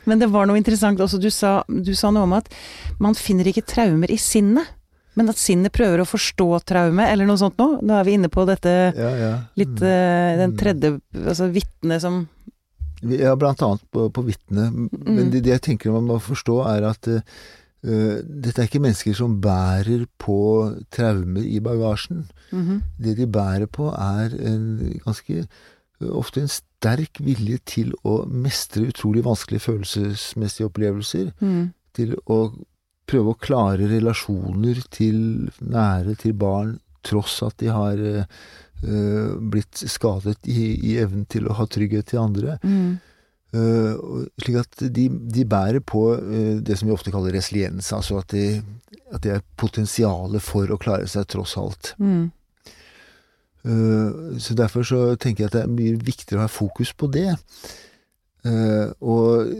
Men 0.05 0.21
det 0.21 0.29
var 0.31 0.47
noe 0.49 0.59
interessant 0.59 1.01
også. 1.01 1.19
Du 1.21 1.29
sa, 1.33 1.61
du 1.67 1.93
sa 1.97 2.11
noe 2.13 2.27
om 2.27 2.35
at 2.37 2.51
man 3.01 3.17
finner 3.17 3.47
ikke 3.49 3.63
traumer 3.67 4.11
i 4.13 4.19
sinnet, 4.21 4.69
men 5.19 5.27
at 5.27 5.39
sinnet 5.41 5.73
prøver 5.75 6.03
å 6.03 6.07
forstå 6.07 6.45
traume, 6.69 7.03
eller 7.03 7.27
noe 7.27 7.39
sånt 7.41 7.57
noe. 7.59 7.81
Nå 7.83 7.97
er 7.99 8.05
vi 8.07 8.13
inne 8.15 8.29
på 8.31 8.45
dette 8.47 8.71
Ja, 8.95 9.09
ja. 9.19 9.31
litt 9.59 9.73
Mm. 9.81 9.89
eh, 9.89 10.37
Den 10.39 10.51
Mm. 10.53 10.57
tredje 10.57 10.91
Altså 11.27 11.49
vitnet 11.51 12.01
som 12.01 12.27
Ja, 13.03 13.35
blant 13.35 13.59
annet 13.61 13.81
på, 13.91 14.07
på 14.13 14.23
vitnet. 14.23 14.71
Men 14.71 15.27
Mm. 15.27 15.31
det, 15.31 15.43
det 15.43 15.51
jeg 15.51 15.61
tenker 15.61 15.91
man 15.91 16.05
må 16.07 16.19
forstå, 16.21 16.61
er 16.77 16.83
at 16.87 17.07
eh, 17.07 17.21
dette 17.81 18.61
er 18.61 18.67
ikke 18.67 18.81
mennesker 18.83 19.15
som 19.17 19.39
bærer 19.41 20.03
på 20.21 20.37
traumer 20.93 21.41
i 21.41 21.57
bagasjen. 21.65 22.27
Mhm. 22.53 22.81
Det 23.01 23.15
de 23.17 23.25
bærer 23.25 23.65
på, 23.65 23.89
er 23.89 24.35
en 24.37 24.99
ganske 25.05 25.47
Ofte 26.01 26.41
en 26.41 26.49
sterk 26.49 27.19
vilje 27.21 27.59
til 27.69 27.91
å 28.07 28.23
mestre 28.25 28.87
utrolig 28.89 29.21
vanskelige 29.25 29.67
følelsesmessige 29.67 30.69
opplevelser. 30.71 31.27
Mm. 31.37 31.73
Til 31.93 32.15
å 32.25 32.39
prøve 33.11 33.33
å 33.33 33.39
klare 33.41 33.89
relasjoner 33.91 34.81
til 34.93 35.19
nære, 35.59 36.15
til 36.21 36.33
barn, 36.37 36.79
tross 37.05 37.39
at 37.45 37.57
de 37.61 37.71
har 37.73 38.01
eh, 38.01 38.41
eh, 38.85 39.31
blitt 39.53 39.83
skadet 39.89 40.37
i, 40.49 40.71
i 40.91 40.97
evnen 41.01 41.25
til 41.29 41.49
å 41.49 41.57
ha 41.59 41.67
trygghet 41.69 42.11
til 42.13 42.21
andre. 42.23 42.57
Mm. 42.63 42.99
Eh, 43.51 43.95
slik 44.39 44.61
at 44.61 44.83
de, 44.95 45.09
de 45.11 45.43
bærer 45.43 45.83
på 45.83 46.05
eh, 46.15 46.59
det 46.63 46.77
som 46.79 46.87
vi 46.87 46.93
ofte 46.95 47.11
kaller 47.11 47.35
resiliens, 47.35 47.91
altså 47.91 48.21
at 48.21 48.31
de, 48.31 48.61
at 49.11 49.23
det 49.25 49.33
er 49.35 49.47
potensialet 49.59 50.43
for 50.43 50.71
å 50.71 50.79
klare 50.79 51.09
seg 51.11 51.27
tross 51.33 51.57
alt. 51.59 51.91
Mm. 51.99 52.29
Eh, 53.67 54.21
så 54.39 54.55
derfor 54.55 54.87
så 54.87 55.01
tenker 55.19 55.43
jeg 55.43 55.51
at 55.51 55.57
det 55.57 55.65
er 55.65 55.73
mye 55.73 55.99
viktigere 55.99 56.39
å 56.39 56.47
ha 56.47 56.51
fokus 56.51 56.95
på 56.95 57.11
det. 57.11 57.33
Og 58.41 59.51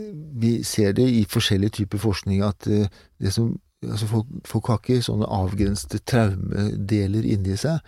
vi 0.42 0.56
ser 0.66 0.96
det 0.96 1.04
i 1.06 1.20
forskjellige 1.30 1.76
typer 1.76 2.00
forskning 2.02 2.40
at 2.42 2.66
det 2.66 3.30
som 3.30 3.52
altså 3.86 4.08
folk, 4.10 4.32
folk 4.42 4.70
har 4.72 4.80
ikke 4.80 5.04
sånne 5.06 5.28
avgrensede 5.30 6.00
traumedeler 6.02 7.28
inni 7.30 7.54
seg. 7.60 7.78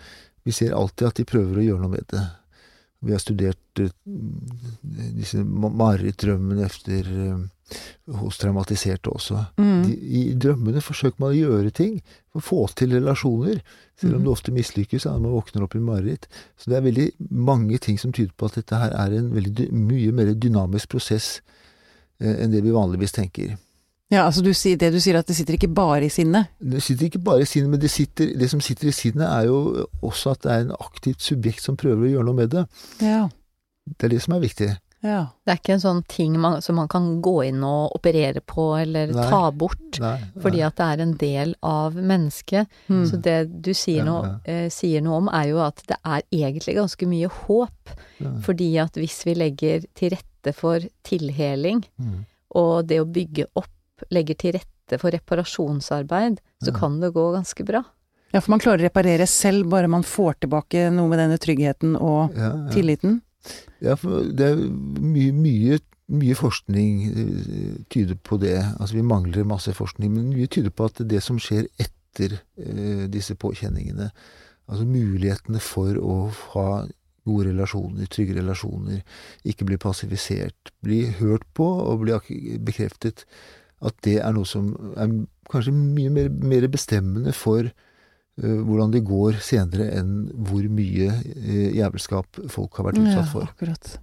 Vi 0.47 0.55
ser 0.55 0.77
alltid 0.79 1.09
at 1.09 1.19
de 1.19 1.27
prøver 1.27 1.59
å 1.59 1.65
gjøre 1.65 1.83
noe 1.83 1.97
med 1.97 2.07
det. 2.13 2.23
Vi 3.05 3.13
har 3.13 3.21
studert 3.23 3.81
eh, 3.83 3.91
disse 5.19 5.43
marerittdrømmene 5.45 6.65
efter 6.67 7.09
eh, 7.11 7.43
hos 8.21 8.39
traumatiserte 8.41 9.11
også. 9.13 9.41
Mm. 9.61 9.83
De, 9.87 9.95
I 9.95 10.23
drømmene 10.41 10.83
forsøker 10.85 11.21
man 11.23 11.33
å 11.33 11.39
gjøre 11.39 11.73
ting 11.75 11.99
få 12.43 12.65
til 12.77 12.95
relasjoner, 12.97 13.61
selv 14.01 14.17
om 14.17 14.21
Mhm. 14.21 14.25
det 14.27 14.33
ofte 14.33 14.53
mislykkes 14.53 15.07
man 15.07 15.31
våkner 15.33 15.63
opp 15.65 15.75
i 15.77 15.83
mareritt. 15.83 16.27
Så 16.59 16.71
det 16.71 16.77
er 16.79 16.89
veldig 16.89 17.09
mange 17.31 17.79
ting 17.79 17.99
som 17.99 18.13
tyder 18.13 18.33
på 18.37 18.47
at 18.51 18.55
dette 18.59 18.77
her 18.81 18.91
er 18.91 19.19
en 19.19 19.31
veldig, 19.35 19.71
mye 19.73 20.13
mer 20.13 20.35
dynamisk 20.35 20.89
prosess 20.97 21.41
eh, 22.21 22.43
enn 22.43 22.51
det 22.53 22.63
vi 22.65 22.75
vanligvis 22.75 23.13
tenker. 23.13 23.57
Ja, 24.13 24.27
altså 24.27 24.43
du 24.45 24.53
sier, 24.55 24.77
det 24.79 24.93
du 24.93 25.01
sier 25.01 25.17
at 25.19 25.27
det 25.27 25.35
sitter 25.39 25.57
ikke 25.57 25.71
bare 25.75 26.05
i 26.07 26.13
sinnet. 26.13 26.51
Det 26.61 26.83
sitter 26.85 27.07
ikke 27.09 27.23
bare 27.25 27.43
i 27.43 27.49
sinnet, 27.49 27.71
men 27.73 27.81
det, 27.81 27.91
sitter, 27.91 28.35
det 28.39 28.51
som 28.53 28.61
sitter 28.63 28.91
i 28.91 28.95
sinnet 28.95 29.25
er 29.27 29.47
jo 29.49 29.87
også 30.05 30.35
at 30.37 30.43
det 30.45 30.53
er 30.53 30.65
en 30.67 30.75
aktivt 30.77 31.25
subjekt 31.25 31.65
som 31.65 31.77
prøver 31.81 32.07
å 32.07 32.11
gjøre 32.13 32.27
noe 32.29 32.39
med 32.43 32.53
det. 32.53 32.67
Ja. 33.03 33.25
Det 33.89 34.05
er 34.09 34.13
det 34.15 34.21
som 34.23 34.37
er 34.37 34.43
viktig. 34.45 34.69
Ja. 35.05 35.19
Det 35.45 35.53
er 35.53 35.59
ikke 35.61 35.75
en 35.75 35.83
sånn 35.83 35.99
ting 36.09 36.37
man, 36.41 36.61
som 36.65 36.79
man 36.81 36.87
kan 36.89 37.09
gå 37.25 37.33
inn 37.49 37.65
og 37.69 37.93
operere 37.99 38.41
på 38.41 38.71
eller 38.81 39.11
Nei. 39.13 39.27
ta 39.29 39.41
bort, 39.53 39.99
Nei, 40.01 40.15
fordi 40.41 40.63
at 40.65 40.79
det 40.81 40.87
er 40.95 41.03
en 41.05 41.13
del 41.21 41.53
av 41.69 41.97
mennesket. 41.99 42.71
Mm. 42.89 43.03
Så 43.11 43.19
det 43.25 43.39
du 43.67 43.73
sier, 43.77 44.01
Ja, 44.01 44.07
noe, 44.09 44.31
ja. 44.31 44.39
eh, 44.65 44.69
sier 44.73 45.05
noe 45.05 45.19
om, 45.21 45.29
er 45.29 45.51
jo 45.51 45.61
at 45.65 45.83
det 45.91 45.99
er 46.09 46.25
egentlig 46.33 46.77
ganske 46.79 47.09
mye 47.11 47.29
håp. 47.43 47.93
Ja. 48.21 48.33
Fordi 48.47 48.71
at 48.85 48.97
hvis 49.01 49.19
vi 49.29 49.35
legger 49.37 49.85
til 49.97 50.15
rette 50.17 50.55
for 50.57 50.81
tilheling, 51.05 51.85
Mm. 52.01 52.25
og 52.55 52.87
det 52.89 53.01
å 53.03 53.09
bygge 53.11 53.49
opp 53.57 53.71
legger 54.11 54.35
til 54.37 54.53
rette 54.59 54.99
for 55.01 55.11
reparasjonsarbeid, 55.15 56.39
så 56.63 56.73
Ja. 56.73 56.79
kan 56.79 57.01
det 57.01 57.13
gå 57.15 57.33
ganske 57.35 57.65
bra. 57.65 57.85
ja, 58.33 58.41
for 58.41 58.51
man 58.51 58.59
klarer 58.61 58.81
å 58.81 58.89
reparere 58.91 59.27
selv, 59.27 59.69
bare 59.71 59.87
man 59.89 60.03
får 60.03 60.35
tilbake 60.41 60.91
noe 60.93 61.09
med 61.09 61.19
denne 61.19 61.39
tryggheten 61.39 61.95
og 62.01 62.35
Ja, 62.35 62.51
ja. 62.67 62.69
tilliten. 62.71 63.21
Ja, 63.81 63.95
for 63.97 64.25
det 64.25 64.41
er 64.41 64.57
mye, 64.57 65.33
mye, 65.33 65.79
mye 66.11 66.35
forskning 66.35 67.07
eh, 67.13 67.85
tyder 67.91 68.17
på 68.17 68.39
det. 68.41 68.59
Altså 68.81 68.95
vi 68.95 69.03
mangler 69.03 69.45
masse 69.45 69.73
forskning, 69.73 70.11
men 70.13 70.31
mye 70.35 70.49
tyder 70.49 70.71
på 70.71 70.87
at 70.87 71.07
det 71.07 71.23
som 71.23 71.39
skjer 71.39 71.69
etter 71.79 72.41
eh, 72.59 73.07
disse 73.09 73.35
påkjenningene, 73.37 74.11
altså 74.69 74.85
mulighetene 74.87 75.61
for 75.61 75.95
å 75.95 76.31
ha 76.55 76.87
gode 77.27 77.47
relasjoner, 77.53 78.07
trygge 78.07 78.35
relasjoner, 78.37 79.03
ikke 79.45 79.65
bli 79.65 79.77
passivisert, 79.81 80.73
bli 80.83 81.07
hørt 81.21 81.45
på 81.55 81.65
og 81.65 82.01
bli 82.03 82.59
bekreftet, 82.59 83.25
at 83.85 83.97
det 84.07 84.19
er 84.21 84.35
noe 84.37 84.49
som 84.49 84.71
er 84.97 85.11
kanskje 85.51 85.75
mye 85.75 86.13
mer, 86.13 86.31
mer 86.31 86.67
bestemmende 86.73 87.35
for 87.37 87.67
uh, 87.69 88.61
hvordan 88.65 88.95
det 88.95 89.05
går 89.07 89.39
senere 89.45 89.91
enn 89.99 90.15
hvor 90.49 90.65
mye 90.73 91.11
uh, 91.11 91.69
jævelskap 91.77 92.43
folk 92.53 92.81
har 92.81 92.91
vært 92.91 93.03
utsatt 93.03 93.31
for. 93.33 93.47
Ja, 93.47 93.55
akkurat. 93.55 93.95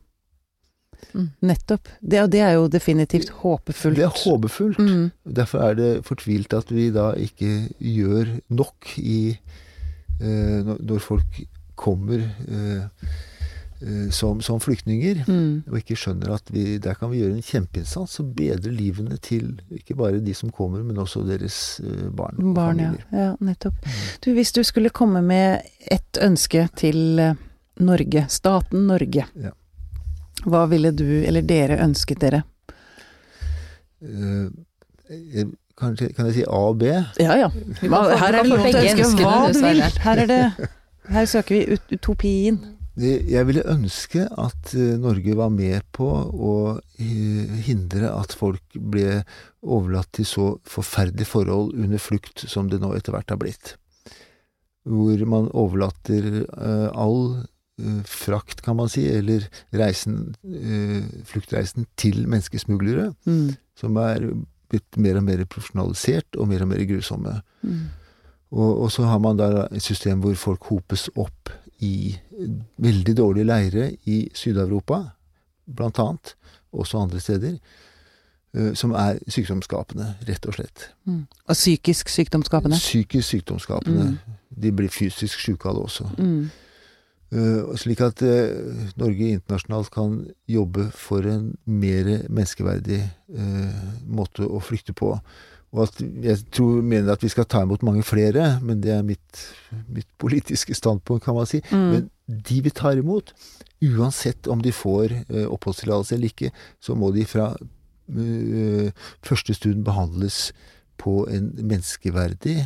Mm. 1.17 1.31
Nettopp. 1.49 1.89
Det, 1.99 2.21
og 2.21 2.29
det 2.31 2.43
er 2.45 2.53
jo 2.59 2.67
definitivt 2.71 3.33
håpefullt. 3.41 3.97
Det 3.97 4.05
er 4.05 4.21
håpefullt. 4.21 4.79
Mm. 4.79 5.09
Derfor 5.41 5.65
er 5.65 5.79
det 5.79 5.89
fortvilt 6.07 6.53
at 6.53 6.71
vi 6.71 6.91
da 6.93 7.11
ikke 7.17 7.51
gjør 7.79 8.37
nok 8.53 8.93
i 9.01 9.21
uh, 10.21 10.61
når, 10.67 10.77
når 10.77 11.03
folk 11.09 11.43
kommer 11.81 12.21
som, 14.13 14.41
som 14.45 14.59
flyktninger, 14.61 15.23
Mm. 15.27 15.63
og 15.71 15.77
ikke 15.79 15.95
skjønner 15.97 16.35
at 16.35 16.49
vi, 16.53 16.77
der 16.77 16.93
kan 16.99 17.09
vi 17.09 17.21
gjøre 17.23 17.33
en 17.33 17.41
kjempeinnsats 17.41 18.19
og 18.21 18.33
bedre 18.37 18.69
livene 18.71 19.17
til 19.17 19.55
ikke 19.73 19.95
bare 19.97 20.19
de 20.21 20.33
som 20.37 20.51
kommer, 20.53 20.83
men 20.85 20.97
også 21.01 21.23
deres 21.25 21.79
eh, 21.81 22.09
barn 22.13 22.37
og 22.37 22.53
Barn, 22.55 22.79
ja. 22.79 22.91
familier. 22.91 23.07
ja. 23.11 23.31
Nettopp. 23.41 23.87
Du, 24.21 24.31
hvis 24.37 24.51
du 24.53 24.61
skulle 24.63 24.89
komme 24.93 25.21
med 25.25 25.61
ett 25.89 26.19
ønske 26.21 26.67
til 26.77 27.19
eh, 27.19 27.33
Norge, 27.81 28.25
staten 28.29 28.85
Norge, 28.87 29.25
Ja. 29.41 29.51
hva 30.45 30.67
ville 30.69 30.91
du 30.93 31.07
eller 31.25 31.41
dere 31.41 31.79
ønsket 31.81 32.19
dere? 32.21 32.43
Eh, 34.01 34.45
eh, 35.09 35.47
kan 35.77 35.95
jeg 35.97 36.33
si 36.35 36.43
A 36.45 36.59
og 36.69 36.77
B? 36.81 36.83
Ja 37.17 37.35
ja. 37.39 37.49
Kan 37.79 37.89
Her 37.89 38.35
er 38.37 38.43
det 38.43 38.49
lov 38.51 38.61
til 38.67 38.77
å 38.77 38.83
ønske 38.91 39.25
hva 39.25 39.39
du 39.53 39.59
vil. 39.63 39.81
Her 40.05 40.21
er 40.25 40.29
det 40.29 40.69
Her 41.11 41.25
søker 41.25 41.55
vi 41.57 41.79
utopien. 41.97 42.59
Jeg 42.99 43.47
ville 43.47 43.63
ønske 43.71 44.25
at 44.27 44.73
eh, 44.75 44.97
Norge 44.99 45.35
var 45.39 45.51
med 45.53 45.85
på 45.95 46.07
å 46.11 46.55
eh, 46.99 47.53
hindre 47.63 48.09
at 48.11 48.35
folk 48.35 48.75
ble 48.75 49.21
overlatt 49.63 50.11
til 50.17 50.27
så 50.27 50.47
forferdelige 50.67 51.29
forhold 51.29 51.71
under 51.77 52.01
flukt 52.03 52.43
som 52.51 52.67
det 52.67 52.81
nå 52.83 52.91
etter 52.97 53.15
hvert 53.15 53.31
har 53.31 53.39
blitt. 53.39 53.77
Hvor 54.83 55.23
man 55.29 55.47
overlater 55.55 56.43
eh, 56.43 56.89
all 56.91 57.45
frakt, 58.05 58.59
kan 58.61 58.75
man 58.77 58.91
si, 58.91 59.07
eller 59.09 59.47
reisen, 59.73 60.35
fluktreisen 61.25 61.87
til 61.97 62.27
menneskesmuglere, 62.29 63.07
Mm. 63.25 63.55
som 63.73 63.97
er 63.97 64.27
blitt 64.69 64.99
mer 65.01 65.17
og 65.17 65.25
mer 65.25 65.41
profesjonalisert 65.49 66.37
og 66.37 66.51
mer 66.51 66.61
og 66.61 66.69
mer 66.75 66.83
grusomme. 66.85 67.39
Mm. 67.65 67.87
Og, 68.51 68.83
og 68.83 68.91
så 68.93 69.07
har 69.09 69.17
man 69.23 69.39
da 69.39 69.65
et 69.71 69.81
system 69.81 70.21
hvor 70.21 70.35
folk 70.37 70.67
hopes 70.69 71.07
opp 71.15 71.49
i 71.81 72.15
veldig 72.77 73.15
dårlige 73.17 73.47
leire 73.47 73.87
i 74.05 74.23
Syd-Europa, 74.37 75.01
blant 75.65 75.99
annet, 75.99 76.35
også 76.71 77.01
andre 77.01 77.19
steder, 77.19 77.57
eh, 78.53 78.73
som 78.77 78.93
er 78.95 79.19
sykdomsskapende, 79.27 80.13
rett 80.27 80.45
og 80.47 80.57
slett. 80.57 80.89
Mm. 81.05 81.23
Og 81.47 81.55
psykisk 81.55 82.09
sykdomsskapende. 82.09 82.77
Psykisk 82.77 83.35
sykdomsskapende. 83.35 84.09
Mm. 84.11 84.35
De 84.61 84.73
blir 84.75 84.91
fysisk 84.93 85.39
syke 85.39 85.69
av 85.69 85.79
det 85.79 85.87
også. 85.87 86.09
Mm. 86.17 86.49
Eh, 87.31 87.71
slik 87.79 88.03
at 88.05 88.21
eh, 88.27 88.91
Norge 88.99 89.31
internasjonalt 89.37 89.91
kan 89.91 90.19
jobbe 90.47 90.89
for 90.93 91.25
en 91.27 91.55
mer 91.65 92.27
menneskeverdig 92.29 93.01
måte 94.11 94.43
å 94.43 94.59
flykte 94.59 94.93
på. 94.93 95.15
Og 95.71 95.85
at 95.85 96.01
jeg 96.23 96.41
tror, 96.51 96.81
mener 96.83 97.13
at 97.13 97.23
vi 97.23 97.31
skal 97.31 97.47
ta 97.47 97.61
imot 97.63 97.83
mange 97.87 98.03
flere, 98.03 98.57
men 98.61 98.81
det 98.83 98.91
er 98.91 99.05
mitt, 99.07 99.43
mitt 99.87 100.07
politiske 100.19 100.75
standpunkt, 100.75 101.23
kan 101.23 101.37
man 101.37 101.47
si. 101.47 101.61
Mm. 101.71 101.85
Men 101.93 102.09
de 102.27 102.57
vi 102.65 102.73
tar 102.75 102.99
imot, 102.99 103.31
uansett 103.81 104.49
om 104.51 104.61
de 104.61 104.73
får 104.75 105.13
eh, 105.15 105.47
oppholdstillatelse 105.47 106.17
eller 106.17 106.33
ikke, 106.33 106.51
så 106.83 106.95
må 106.95 107.13
de 107.15 107.23
fra 107.25 107.53
eh, 107.55 108.91
første 109.23 109.55
stund 109.55 109.85
behandles 109.87 110.49
på 111.01 111.23
en 111.31 111.53
menneskeverdig, 111.55 112.57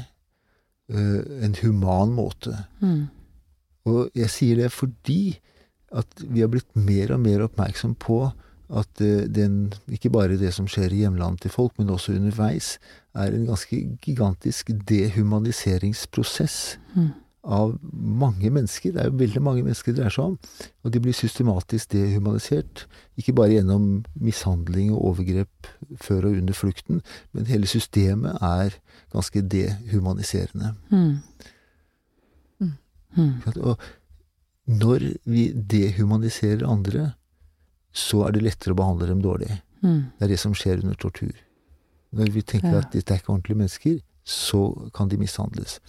eh, 0.89 1.22
en 1.46 1.56
human 1.62 2.15
måte. 2.18 2.58
Mm. 2.82 3.06
Og 3.86 4.10
jeg 4.18 4.34
sier 4.34 4.63
det 4.63 4.74
fordi 4.74 5.38
at 5.96 6.26
vi 6.26 6.41
har 6.41 6.50
blitt 6.52 6.74
mer 6.74 7.13
og 7.15 7.22
mer 7.22 7.46
oppmerksom 7.46 7.94
på 8.02 8.26
at 8.69 9.01
eh, 9.01 9.25
den, 9.30 9.73
ikke 9.91 10.10
bare 10.10 10.39
det 10.39 10.54
som 10.54 10.67
skjer 10.67 10.93
i 10.93 11.04
hjemlandet 11.04 11.45
til 11.45 11.54
folk, 11.54 11.75
men 11.78 11.89
også 11.93 12.15
underveis, 12.15 12.78
er 13.15 13.32
en 13.32 13.45
ganske 13.47 13.78
gigantisk 14.01 14.71
dehumaniseringsprosess 14.89 16.78
Mm. 16.95 17.12
av 17.43 17.75
mange 17.93 18.49
mennesker. 18.49 18.91
Det 18.91 19.01
er 19.01 19.10
jo 19.12 19.17
veldig 19.19 19.41
mange 19.41 19.63
mennesker 19.63 19.91
det 19.91 19.99
dreier 19.99 20.13
seg 20.15 20.32
om. 20.32 20.38
Og 20.84 20.93
de 20.93 20.99
blir 20.99 21.13
systematisk 21.13 21.91
dehumanisert. 21.91 22.88
Ikke 23.17 23.36
bare 23.38 23.54
gjennom 23.54 24.06
mishandling 24.15 24.93
og 24.95 25.04
overgrep 25.12 25.69
før 26.01 26.25
og 26.25 26.39
under 26.39 26.54
flukten, 26.54 27.04
men 27.34 27.45
hele 27.45 27.67
systemet 27.67 28.41
er 28.41 28.73
ganske 29.13 29.41
dehumaniserende. 29.41 30.73
Mm. 30.89 31.19
Mm. 32.60 32.73
Mm. 33.15 33.32
Og 33.62 33.78
når 34.65 35.12
vi 35.25 35.51
dehumaniserer 35.54 36.65
andre, 36.67 37.12
så 37.95 38.25
er 38.27 38.36
det 38.36 38.43
lettere 38.43 38.75
å 38.75 38.79
behandle 38.79 39.08
dem 39.10 39.21
dårlig. 39.23 39.51
Mm. 39.81 40.12
Det 40.17 40.27
er 40.27 40.34
det 40.34 40.41
som 40.41 40.55
skjer 40.58 40.81
under 40.84 40.97
tortur. 40.99 41.36
Når 42.15 42.31
vi 42.31 42.41
tenker 42.41 42.73
Ja. 42.73 42.84
at 42.84 42.91
dette 42.91 43.13
er 43.13 43.19
ikke 43.19 43.34
ordentlige 43.34 43.58
mennesker, 43.58 43.99
så 44.25 44.89
kan 44.93 45.08
de 45.10 45.17
mishandles. 45.17 45.79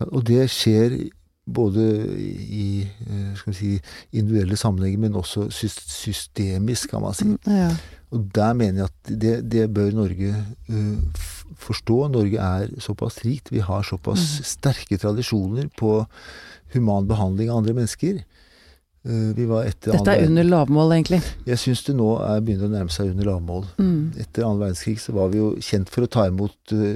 Og 0.00 0.24
det 0.26 0.48
skjer 0.50 1.10
både 1.44 1.82
i 2.16 2.88
eh, 3.10 3.52
si, 3.52 3.74
individuelle 4.12 4.56
sammenhenger, 4.56 4.98
men 4.98 5.18
også 5.20 5.50
systemisk, 5.50 6.90
kan 6.90 7.04
man 7.04 7.14
si. 7.14 7.28
Ja. 7.46 7.68
Og 8.14 8.30
der 8.34 8.54
mener 8.56 8.84
jeg 8.84 8.88
at 8.88 9.12
det, 9.20 9.34
det 9.50 9.64
bør 9.74 9.90
Norge 9.90 10.30
uh, 10.70 11.24
forstå. 11.58 11.96
Norge 12.14 12.38
er 12.38 12.68
såpass 12.78 13.18
rikt. 13.24 13.50
Vi 13.50 13.58
har 13.64 13.82
såpass 13.82 14.38
sterke 14.46 14.98
tradisjoner 15.02 15.66
på 15.78 16.04
human 16.74 17.08
behandling 17.10 17.50
av 17.50 17.62
andre 17.62 17.74
mennesker. 17.74 18.22
Eh, 19.04 19.34
vi 19.36 19.44
var 19.44 19.66
etter 19.68 19.92
Dette 19.92 20.08
er 20.14 20.22
andre... 20.22 20.30
under 20.30 20.46
lavmål, 20.48 20.92
egentlig. 20.96 21.18
Jeg 21.44 21.60
syns 21.60 21.82
det 21.84 21.92
nå 21.98 22.06
er 22.24 22.40
begynner 22.44 22.70
å 22.70 22.72
nærme 22.72 22.94
seg 22.94 23.10
under 23.12 23.28
lavmål. 23.28 23.66
Mm. 23.76 23.98
Etter 24.22 24.46
annen 24.46 24.62
verdenskrig 24.62 24.96
så 25.02 25.12
var 25.16 25.28
vi 25.32 25.42
jo 25.42 25.50
kjent 25.60 25.92
for 25.92 26.06
å 26.06 26.08
ta 26.08 26.24
imot 26.30 26.72
uh, 26.72 26.94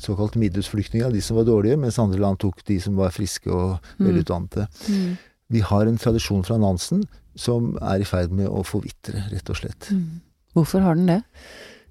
såkalt 0.00 0.38
middelsflyktninger, 0.40 1.12
de 1.12 1.20
som 1.24 1.36
var 1.36 1.44
dårlige, 1.48 1.76
mens 1.82 2.00
andre 2.00 2.22
land 2.22 2.40
tok 2.40 2.62
de 2.70 2.78
som 2.80 2.96
var 2.96 3.12
friske 3.12 3.52
og 3.52 3.76
Mm. 3.96 4.06
velutdannede. 4.08 4.66
Mm. 4.88 5.16
Vi 5.52 5.60
har 5.60 5.86
en 5.86 5.98
tradisjon 6.00 6.44
fra 6.44 6.56
Nansen 6.58 7.04
som 7.36 7.76
er 7.84 8.00
i 8.00 8.08
ferd 8.08 8.32
med 8.32 8.48
å 8.48 8.62
forvitre, 8.64 9.26
rett 9.32 9.50
og 9.52 9.56
slett. 9.60 9.90
Mm. 9.92 10.22
Hvorfor 10.56 10.80
har 10.84 10.96
den 10.96 11.06
det? 11.06 11.22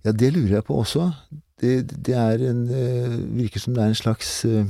Ja, 0.05 0.12
det 0.12 0.34
lurer 0.34 0.58
jeg 0.60 0.65
på 0.65 0.77
også. 0.81 1.12
Det, 1.62 1.86
det 2.05 2.17
er 2.17 2.41
en 2.49 2.65
uh, 2.67 3.13
Virker 3.38 3.62
som 3.62 3.77
det 3.77 3.84
er 3.86 3.93
en 3.93 3.97
slags 4.01 4.41
eng, 4.49 4.65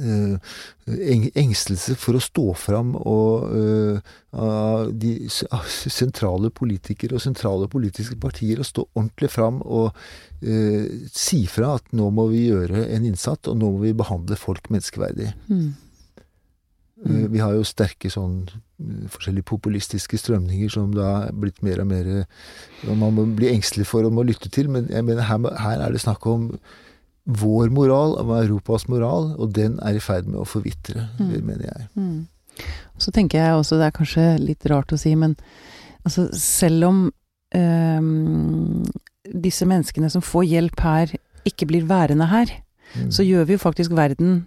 engstelse 0.00 1.94
for 2.00 2.16
å 2.16 2.22
stå 2.24 2.46
fram 2.56 2.94
og 2.96 3.50
eh, 3.56 4.14
av 4.32 4.92
de 4.96 5.12
sentrale 5.30 6.50
politikere 6.54 7.18
og 7.18 7.24
sentrale 7.24 7.68
politiske 7.70 8.16
partier 8.20 8.62
å 8.62 8.66
stå 8.66 8.86
ordentlig 8.94 9.30
fram 9.32 9.60
og 9.62 9.90
eh, 10.40 10.88
si 11.12 11.44
fra 11.50 11.76
at 11.78 11.92
nå 11.96 12.08
må 12.14 12.28
vi 12.32 12.46
gjøre 12.48 12.86
en 12.88 13.06
innsats, 13.10 13.50
og 13.50 13.60
nå 13.60 13.70
må 13.74 13.84
vi 13.84 13.94
behandle 13.96 14.38
folk 14.40 14.70
menneskeverdig. 14.72 15.32
Mm. 15.50 15.70
Mm. 17.00 17.32
Vi 17.32 17.40
har 17.40 17.54
jo 17.56 17.64
sterke 17.64 18.10
sånn 18.12 18.42
eh, 18.50 19.06
forskjellige 19.08 19.48
populistiske 19.48 20.18
strømninger 20.20 20.72
som 20.72 20.92
da 20.92 21.08
er 21.26 21.36
blitt 21.36 21.62
mer 21.64 21.80
og 21.80 21.88
mer 21.92 22.10
eh, 22.12 22.44
og 22.88 22.96
Man 23.00 23.16
må 23.16 23.24
bli 23.36 23.48
engstelig 23.54 23.88
for 23.88 24.04
og 24.04 24.12
må 24.16 24.26
lytte 24.28 24.52
til, 24.52 24.68
men 24.72 24.90
jeg 24.92 25.06
mener 25.06 25.24
her, 25.28 25.40
her 25.64 25.84
er 25.86 25.94
det 25.94 26.02
snakk 26.04 26.26
om 26.28 26.50
vår 27.38 27.70
moral, 27.70 28.16
av 28.18 28.30
Europas 28.42 28.88
moral, 28.88 29.34
og 29.38 29.52
den 29.56 29.78
er 29.86 29.96
i 29.96 30.02
ferd 30.02 30.26
med 30.26 30.40
å 30.40 30.46
forvitre, 30.48 31.08
Mm. 31.18 31.42
mener 31.46 31.62
jeg. 31.64 31.88
Mm. 31.96 32.26
Så 32.98 33.10
tenker 33.12 33.38
jeg 33.38 33.52
også, 33.56 33.78
det 33.78 33.86
er 33.86 33.98
kanskje 33.98 34.38
litt 34.40 34.66
rart 34.66 34.92
å 34.92 34.98
si, 34.98 35.14
men 35.14 35.36
altså 36.04 36.28
selv 36.34 36.84
om 36.88 37.12
ehm, 37.54 38.84
disse 39.24 39.66
menneskene 39.66 40.10
som 40.10 40.22
får 40.22 40.44
hjelp 40.48 40.80
her, 40.84 41.14
ikke 41.48 41.66
blir 41.70 41.86
værende 41.88 42.28
her, 42.28 42.46
Mm. 42.96 43.10
så 43.14 43.22
gjør 43.22 43.44
vi 43.46 43.52
jo 43.54 43.58
faktisk 43.58 43.90
verden 43.94 44.46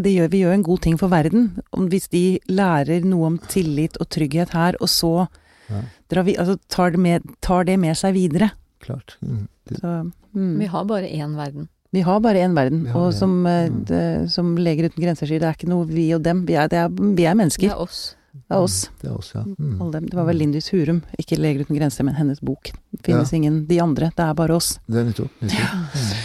det 0.00 0.14
gjør, 0.14 0.30
Vi 0.30 0.38
gjør 0.40 0.54
en 0.54 0.62
god 0.62 0.80
ting 0.80 0.96
for 0.98 1.08
verden. 1.08 1.60
Hvis 1.76 2.08
de 2.08 2.40
lærer 2.48 3.04
noe 3.04 3.26
om 3.26 3.38
tillit 3.38 3.96
og 4.00 4.08
trygghet 4.08 4.48
her, 4.50 4.74
og 4.80 4.88
så 4.88 5.28
Ja. 5.70 5.82
drar 6.08 6.24
vi, 6.24 6.34
altså 6.36 6.58
tar, 6.68 6.90
det 6.90 6.98
med, 7.00 7.22
tar 7.42 7.64
det 7.64 7.78
med 7.78 7.94
seg 7.96 8.14
videre. 8.14 8.52
Klart. 8.80 9.16
Mm. 9.22 9.46
Det, 9.66 9.80
Så, 9.80 10.12
mm. 10.34 10.58
Vi 10.58 10.66
har 10.66 10.84
bare 10.84 11.06
én 11.08 11.36
verden. 11.36 11.68
Vi 11.94 12.02
har 12.02 12.18
bare 12.24 12.42
én 12.42 12.54
verden, 12.56 12.84
Ja, 12.88 12.96
og 12.98 13.12
som, 13.14 13.38
eh, 13.46 13.68
Mm. 13.70 13.84
det, 13.86 14.30
som 14.34 14.56
Leger 14.58 14.88
uten 14.90 15.02
grenser 15.04 15.26
sier, 15.30 15.38
det 15.40 15.48
er 15.48 15.54
ikke 15.56 15.68
noe 15.70 15.86
vi 15.86 16.08
og 16.16 16.22
dem. 16.26 16.44
Vi 16.48 16.54
er, 16.58 16.66
det 16.68 16.78
er, 16.82 16.88
vi 16.90 17.24
er 17.24 17.34
Det 17.34 17.38
mennesker. 17.38 17.70
er 17.70 17.80
oss. 17.80 18.14
Det 18.34 18.50
er 18.50 18.58
oss. 18.64 18.78
Det 19.00 19.08
er 19.10 19.16
oss, 19.16 19.28
ja. 19.36 19.42
Mm. 19.44 19.76
Alle 19.80 19.92
dem. 19.92 20.06
Det 20.10 20.14
var 20.18 20.24
vel 20.26 20.36
Lindis 20.42 20.68
Hurum, 20.74 21.02
ikke 21.22 21.38
Leger 21.38 21.62
uten 21.64 21.76
grenser, 21.78 22.04
men 22.04 22.14
hennes 22.18 22.40
bok. 22.42 22.72
Det 22.90 23.04
finnes 23.06 23.32
ingen 23.32 23.60
de 23.68 23.78
andre, 23.80 24.10
det 24.10 24.24
er 24.26 24.34
bare 24.34 24.56
oss. 24.56 24.78
Det 24.90 24.96
er 24.98 25.04
nettopp. 25.12 25.30
nettopp. 25.40 25.94
Mm. 25.94 26.16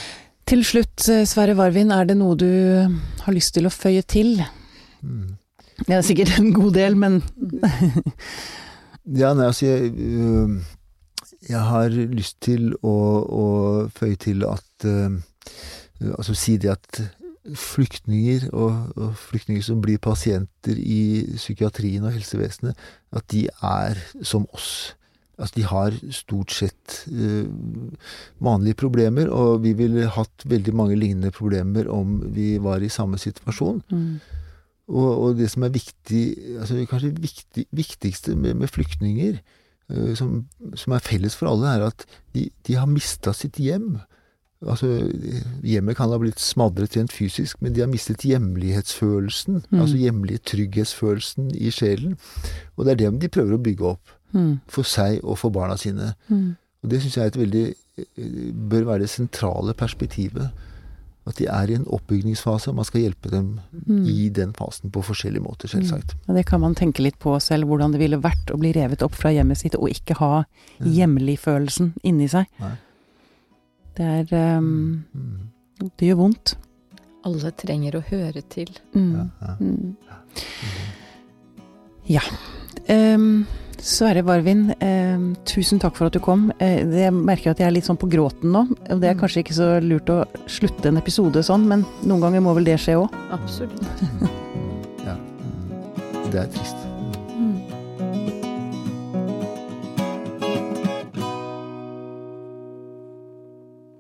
Til 0.49 0.63
slutt, 0.65 1.09
eh, 1.13 1.25
Sverre 1.29 1.53
Varvin, 1.55 1.91
er 1.93 2.05
det 2.09 2.17
noe 2.17 2.33
du 2.35 2.49
har 3.21 3.33
lyst 3.33 3.53
til 3.53 3.65
å 3.69 3.69
føye 3.69 4.01
til? 4.09 4.39
Mm. 5.05 5.35
Det 5.85 5.93
er 5.95 6.01
sikkert 6.01 6.39
en 6.39 6.51
god 6.51 6.73
del, 6.73 6.95
men 6.95 7.21
Ja, 9.05 9.33
nei, 9.33 9.45
altså 9.47 9.65
jeg, 9.65 9.93
øh, 9.95 10.59
jeg 11.49 11.59
har 11.69 11.89
lyst 11.89 12.39
til 12.45 12.73
å, 12.83 12.95
å 13.25 13.45
føye 13.95 14.17
til 14.21 14.43
at 14.45 14.85
Altså 16.15 16.35
si 16.37 16.57
det 16.61 16.71
at 16.71 17.01
flyktninger, 17.55 18.49
og, 18.53 18.93
og 18.95 19.17
flyktninger 19.17 19.63
som 19.63 19.81
blir 19.81 19.99
pasienter 20.01 20.77
i 20.77 21.25
psykiatrien 21.37 22.05
og 22.05 22.13
helsevesenet, 22.13 22.77
at 23.15 23.27
de 23.31 23.47
er 23.47 23.99
som 24.21 24.47
oss. 24.53 24.95
Altså 25.39 25.55
de 25.55 25.63
har 25.69 25.95
stort 26.11 26.51
sett 26.51 26.97
uh, 27.07 27.47
vanlige 28.43 28.79
problemer, 28.81 29.31
og 29.31 29.63
vi 29.63 29.73
ville 29.77 30.09
hatt 30.11 30.45
veldig 30.45 30.75
mange 30.75 30.99
lignende 30.99 31.31
problemer 31.31 31.87
om 31.91 32.19
vi 32.35 32.57
var 32.61 32.83
i 32.83 32.91
samme 32.91 33.19
situasjon. 33.21 33.81
mm. 33.89 34.11
Og, 34.89 35.09
og 35.21 35.35
det 35.37 35.51
som 35.53 35.61
er 35.67 35.69
viktig, 35.69 36.21
altså 36.57 36.79
kanskje 36.89 37.11
viktig, 37.13 37.67
viktigste 37.77 38.33
med, 38.33 38.55
med 38.57 38.71
flyktninger, 38.73 39.37
uh, 39.93 40.13
som, 40.17 40.43
som 40.75 40.95
er 40.97 41.05
felles 41.05 41.37
for 41.37 41.51
alle, 41.51 41.75
er 41.75 41.87
at 41.91 42.05
de, 42.35 42.49
de 42.67 42.75
har 42.75 42.89
mista 42.89 43.33
sitt 43.37 43.61
hjem. 43.61 43.99
Altså, 44.59 44.87
hjemmet 45.63 45.95
kan 45.95 46.11
ha 46.11 46.17
blitt 46.19 46.41
smadret 46.43 46.97
rent 46.97 47.13
fysisk, 47.15 47.61
men 47.63 47.71
de 47.73 47.79
har 47.79 47.87
mistet 47.87 48.25
hjemlighetsfølelsen. 48.27 49.61
Mm. 49.71 49.79
Altså 49.79 49.95
hjemlige 50.01 50.41
trygghetsfølelsen 50.51 51.53
i 51.55 51.71
sjelen. 51.71 52.17
Og 52.75 52.83
det 52.85 52.91
er 52.91 53.03
det 53.05 53.11
de 53.21 53.29
prøver 53.31 53.55
å 53.55 53.61
bygge 53.63 53.85
opp. 53.93 54.15
Mm. 54.35 54.59
For 54.69 54.83
seg 54.83 55.23
og 55.23 55.39
for 55.39 55.49
barna 55.55 55.77
sine. 55.79 56.11
Mm. 56.27 56.57
Og 56.83 56.91
det 56.91 56.99
syns 57.01 57.15
jeg 57.17 57.23
er 57.23 57.31
et 57.31 57.39
veldig 57.39 57.67
bør 58.69 58.83
være 58.91 59.05
det 59.05 59.09
sentrale 59.11 59.73
perspektivet. 59.79 60.51
At 61.27 61.37
de 61.37 61.47
er 61.51 61.69
i 61.69 61.75
en 61.77 61.87
oppbygningsfase, 61.87 62.69
og 62.71 62.77
man 62.79 62.85
skal 62.87 63.01
hjelpe 63.03 63.29
dem 63.31 63.59
Mm. 63.85 64.05
i 64.07 64.29
den 64.29 64.51
fasen 64.53 64.91
på 64.91 65.01
forskjellige 65.03 65.43
måter, 65.43 65.67
selvsagt. 65.69 66.15
Ja, 66.27 66.33
det 66.33 66.45
kan 66.45 66.61
man 66.61 66.75
tenke 66.75 67.03
litt 67.03 67.19
på 67.19 67.39
selv, 67.41 67.67
hvordan 67.67 67.91
det 67.91 67.99
ville 67.99 68.17
vært 68.17 68.51
å 68.51 68.57
bli 68.57 68.71
revet 68.73 69.01
opp 69.03 69.15
fra 69.15 69.31
hjemmet 69.31 69.57
sitt 69.57 69.75
og 69.75 69.89
ikke 69.89 70.15
ha 70.19 70.43
hjemlig-følelsen 70.81 71.93
inni 72.03 72.27
seg. 72.27 72.45
Nei. 72.59 72.75
Det 73.99 74.07
er 74.31 74.57
um. 74.57 75.03
Det 75.97 76.07
gjør 76.09 76.19
vondt. 76.23 76.55
Alle 77.27 77.51
trenger 77.59 77.97
å 77.99 78.03
høre 78.07 78.41
til. 78.51 78.69
Mm. 78.95 79.09
Ja, 79.15 79.25
ja. 79.43 79.55
Mm. 79.59 79.95
Ja. 82.09 82.21
Um, 82.89 83.45
Sverre 83.79 84.23
Varvin, 84.27 84.73
em, 84.83 85.27
tusen 85.47 85.79
takk 85.79 85.95
for 85.95 86.09
at 86.09 86.15
du 86.15 86.19
kom. 86.19 86.49
Eh, 86.59 86.81
det- 86.83 87.03
jeg 87.05 87.13
merker 87.13 87.51
at 87.51 87.59
jeg 87.59 87.67
er 87.67 87.71
litt 87.71 87.85
sånn 87.87 87.99
på 87.99 88.09
gråten 88.11 88.51
nå. 88.51 88.65
og 88.89 88.99
Det 88.99 89.09
er 89.09 89.13
Mm. 89.15 89.19
kanskje 89.21 89.43
ikke 89.43 89.55
så 89.55 89.79
lurt 89.81 90.05
å 90.09 90.25
slutte 90.47 90.85
en 90.87 90.97
episode 90.97 91.39
sånn, 91.43 91.65
men 91.67 91.85
noen 92.03 92.19
ganger 92.21 92.41
må 92.41 92.53
vel 92.55 92.63
det 92.65 92.79
skje 92.79 92.95
òg. 92.99 93.09
Absolutt. 93.31 93.79
Ja. 95.05 95.15
Mm. 95.15 96.31
Det 96.31 96.39
er 96.41 96.47
trist. 96.47 96.75